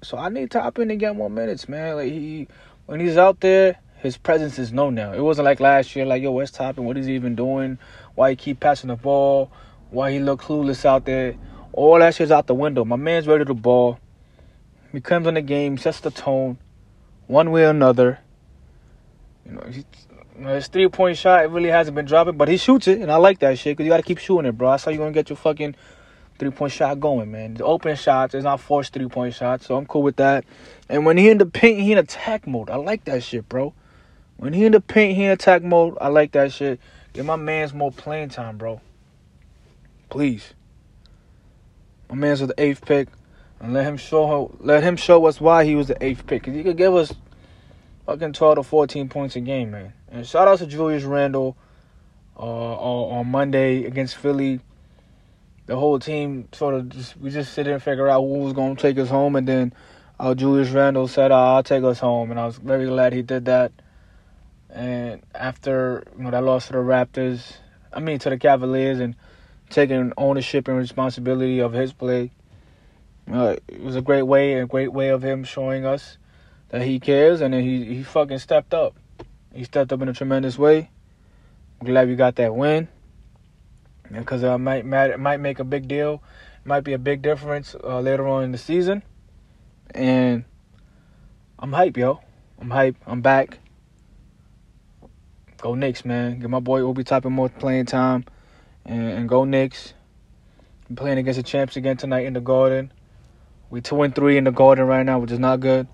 So 0.03 0.19
I 0.19 0.29
need 0.31 0.51
Toppin 0.51 0.89
to 0.89 0.97
get 0.97 1.15
more 1.15 1.31
minutes, 1.31 1.69
man. 1.69 1.95
Like 1.95 2.11
he, 2.11 2.49
when 2.87 2.99
he's 2.99 3.17
out 3.17 3.41
there, 3.41 3.79
his 3.99 4.17
presence 4.17 4.59
is 4.59 4.73
known 4.73 4.97
now. 4.97 5.13
It 5.13 5.21
wasn't 5.21 5.45
like 5.45 5.61
last 5.61 5.95
year, 5.95 6.05
like 6.05 6.23
yo, 6.23 6.33
where's 6.33 6.51
Toppin? 6.51 6.85
What 6.85 6.99
is 6.99 7.07
he 7.07 7.15
even 7.15 7.37
doing? 7.37 7.79
Why 8.17 8.31
he 8.31 8.37
keep 8.37 8.59
passing 8.59 8.89
the 8.89 8.97
ball? 8.97 9.53
Why 9.91 10.11
he 10.11 10.19
look 10.19 10.43
clueless 10.43 10.85
out 10.85 11.05
there? 11.05 11.37
All 11.73 12.01
that 12.01 12.17
shit's 12.17 12.33
out 12.33 12.49
the 12.49 12.55
window. 12.55 12.85
My 12.85 12.97
man's 12.97 13.29
ready 13.29 13.45
to 13.45 13.55
ball. 13.55 14.01
He 14.91 15.01
comes 15.01 15.29
in 15.29 15.35
the 15.35 15.43
game, 15.43 15.79
sets 15.79 16.01
the 16.01 16.11
tone, 16.11 16.59
one 17.29 17.53
way 17.53 17.65
or 17.65 17.71
another. 17.71 18.19
You 19.47 19.53
know, 19.53 19.67
he, 19.71 19.85
his 20.49 20.67
three 20.67 20.89
point 20.89 21.17
shot 21.17 21.45
it 21.45 21.49
really 21.49 21.71
hasn't 21.71 21.95
been 21.95 22.07
dropping, 22.07 22.37
but 22.37 22.49
he 22.49 22.57
shoots 22.57 22.89
it, 22.89 23.01
and 23.01 23.11
I 23.11 23.17
like 23.17 23.39
that 23.39 23.57
shit 23.57 23.77
because 23.77 23.87
you 23.87 23.93
got 23.93 23.99
to 23.99 24.03
keep 24.03 24.19
shooting 24.19 24.47
it, 24.47 24.59
bro. 24.59 24.73
That's 24.73 24.85
how 24.85 24.91
you 24.91 24.99
gonna 24.99 25.13
get 25.13 25.31
your 25.31 25.37
fucking 25.37 25.77
three 26.43 26.51
point 26.51 26.73
shot 26.73 26.99
going, 26.99 27.31
man. 27.31 27.55
The 27.55 27.65
open 27.65 27.95
shots, 27.95 28.35
it's 28.35 28.43
not 28.43 28.59
forced 28.59 28.93
three 28.93 29.07
point 29.07 29.33
shots, 29.33 29.67
so 29.67 29.77
I'm 29.77 29.87
cool 29.87 30.03
with 30.03 30.17
that. 30.17 30.45
And 30.89 31.07
when 31.07 31.17
he 31.17 31.31
in 31.31 31.39
the 31.39 31.47
paint, 31.47 31.79
he 31.79 31.93
in 31.93 31.99
attack 31.99 32.49
mode. 32.49 32.69
I 32.69 32.77
like 32.77 33.05
that 33.05 33.23
shit, 33.23 33.49
bro. 33.49 33.73
When 34.39 34.53
he 34.53 34.65
in 34.65 34.73
the 34.73 34.81
paint, 34.81 35.17
he 35.17 35.25
in 35.25 35.31
attack 35.31 35.63
mode. 35.63 35.97
I 36.01 36.09
like 36.09 36.33
that 36.33 36.51
shit. 36.51 36.81
Give 37.13 37.25
my 37.25 37.37
man's 37.37 37.73
more 37.73 37.93
playing 37.93 38.31
time, 38.31 38.59
bro. 38.59 38.81
Please. 40.11 40.53
My 42.11 42.17
man's 42.17 42.41
with 42.41 42.57
the 42.57 42.61
eighth 42.61 42.85
pick, 42.85 43.07
and 43.61 43.73
let 43.73 43.85
him 43.85 43.97
show 43.97 44.53
let 44.59 44.83
him 44.83 44.97
show 44.97 45.25
us 45.27 45.41
why 45.41 45.65
he 45.65 45.77
was 45.77 45.87
the 45.87 46.05
eighth 46.05 46.27
pick. 46.27 46.43
Cause 46.43 46.55
he 46.55 46.65
could 46.65 46.77
give 46.77 46.93
us 46.97 47.15
fucking 48.05 48.33
twelve 48.33 48.57
to 48.57 48.65
fourteen 48.65 49.09
points 49.09 49.37
a 49.37 49.41
game, 49.41 49.71
man. 49.71 49.93
And 50.11 50.27
shout 50.27 50.49
out 50.49 50.59
to 50.59 50.67
Julius 50.67 51.05
Randle 51.05 51.57
uh, 52.37 52.43
on 52.43 53.29
Monday 53.29 53.85
against 53.85 54.17
Philly 54.17 54.59
the 55.67 55.77
whole 55.77 55.99
team 55.99 56.49
sort 56.53 56.75
of 56.75 56.89
just 56.89 57.17
we 57.17 57.31
just 57.31 57.53
sit 57.53 57.65
there 57.65 57.75
and 57.75 57.83
figure 57.83 58.09
out 58.09 58.21
who 58.21 58.39
was 58.39 58.53
going 58.53 58.77
to 58.77 58.83
take 58.83 58.99
us 58.99 59.09
home, 59.09 59.37
and 59.37 59.47
then 59.47 59.73
uh, 60.19 60.35
Julius 60.35 60.71
Randle 60.71 61.09
said, 61.09 61.31
uh, 61.31 61.55
"I'll 61.55 61.63
take 61.63 61.85
us 61.85 61.99
home," 61.99 62.31
and 62.31 62.41
I 62.41 62.47
was 62.47 62.57
very 62.57 62.87
glad 62.87 63.13
he 63.13 63.23
did 63.23 63.45
that. 63.47 63.73
And 64.71 65.23
after 65.35 66.05
you 66.17 66.25
know 66.25 66.31
that 66.31 66.43
loss 66.43 66.67
to 66.67 66.73
the 66.73 66.79
Raptors, 66.79 67.57
I 67.93 68.01
mean 68.01 68.19
to 68.21 68.31
the 68.31 68.39
Cavaliers, 68.39 68.99
and 68.99 69.15
taking 69.71 70.13
ownership 70.17 70.69
and 70.69 70.77
responsibility 70.77 71.61
of 71.61 71.73
his 71.73 71.93
play, 71.93 72.33
uh, 73.33 73.57
it 73.69 73.81
was 73.83 73.97
a 73.97 74.03
great 74.03 74.23
way, 74.23 74.55
a 74.55 74.67
great 74.67 74.93
way 74.93 75.09
of 75.09 75.23
him 75.23 75.45
showing 75.45 75.87
us 75.87 76.19
that 76.71 76.83
he 76.83 76.99
cares, 76.99 77.41
and 77.41 77.55
then 77.55 77.63
he 77.63 77.85
he 77.85 78.03
fucking 78.03 78.39
stepped 78.39 78.75
up. 78.75 78.97
He 79.55 79.65
stepped 79.65 79.93
up 79.93 80.03
in 80.03 80.09
a 80.09 80.15
tremendous 80.15 80.59
way. 80.59 80.91
I'm 81.81 81.87
glad 81.87 82.09
we 82.09 82.17
got 82.17 82.37
that 82.37 82.55
win 82.55 82.89
because 84.21 84.43
it 84.43 84.59
might 84.59 84.85
matter, 84.85 85.17
might 85.19 85.41
make 85.41 85.59
a 85.59 85.65
big 85.65 85.89
deal, 85.89 86.23
it 86.65 86.67
might 86.67 86.85
be 86.85 86.93
a 86.93 86.99
big 86.99 87.23
difference 87.23 87.75
uh, 87.83 88.01
later 88.01 88.27
on 88.29 88.45
in 88.45 88.53
the 88.53 88.59
season. 88.59 89.03
And 89.95 90.45
I'm 91.59 91.73
hype, 91.73 91.97
yo. 91.97 92.21
I'm 92.61 92.71
hype. 92.71 92.97
I'm 93.07 93.21
back. 93.21 93.59
Go 95.59 95.75
Knicks, 95.75 96.05
man. 96.05 96.41
Get 96.41 96.51
my 96.51 96.61
boy 96.61 96.81
Obi 96.81 97.05
Toppin 97.05 97.33
more 97.33 97.49
playing 97.49 97.87
time, 97.87 98.25
and, 98.85 99.03
and 99.03 99.29
go 99.29 99.45
Knicks. 99.45 99.95
I'm 100.89 100.97
playing 100.97 101.19
against 101.19 101.37
the 101.37 101.43
champs 101.45 101.77
again 101.77 101.97
tonight 101.97 102.27
in 102.27 102.33
the 102.33 102.41
Garden. 102.41 102.93
We 103.71 103.81
two 103.81 104.03
and 104.03 104.15
three 104.15 104.37
in 104.37 104.45
the 104.45 104.51
Garden 104.51 104.87
right 104.87 105.05
now, 105.07 105.19
which 105.21 105.31
is 105.31 105.39
not 105.39 105.61
good, 105.61 105.87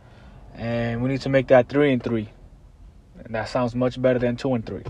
and 0.54 1.02
we 1.02 1.08
need 1.10 1.20
to 1.22 1.28
make 1.28 1.48
that 1.48 1.68
three 1.68 1.92
and 1.92 2.02
three. 2.02 2.30
And 3.24 3.34
that 3.34 3.48
sounds 3.48 3.74
much 3.74 4.00
better 4.00 4.18
than 4.18 4.36
two 4.36 4.54
and 4.54 4.64
three. 4.64 4.84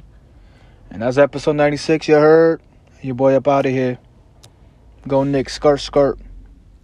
And 0.91 1.03
that's 1.03 1.19
episode 1.19 1.57
96. 1.57 2.09
You 2.09 2.15
heard. 2.15 2.63
Your 3.01 3.15
boy 3.15 3.35
up 3.35 3.47
out 3.47 3.67
of 3.67 3.73
here. 3.73 3.99
Go 5.07 5.23
Nick, 5.23 5.49
skirt, 5.49 5.81
skirt. 5.81 6.19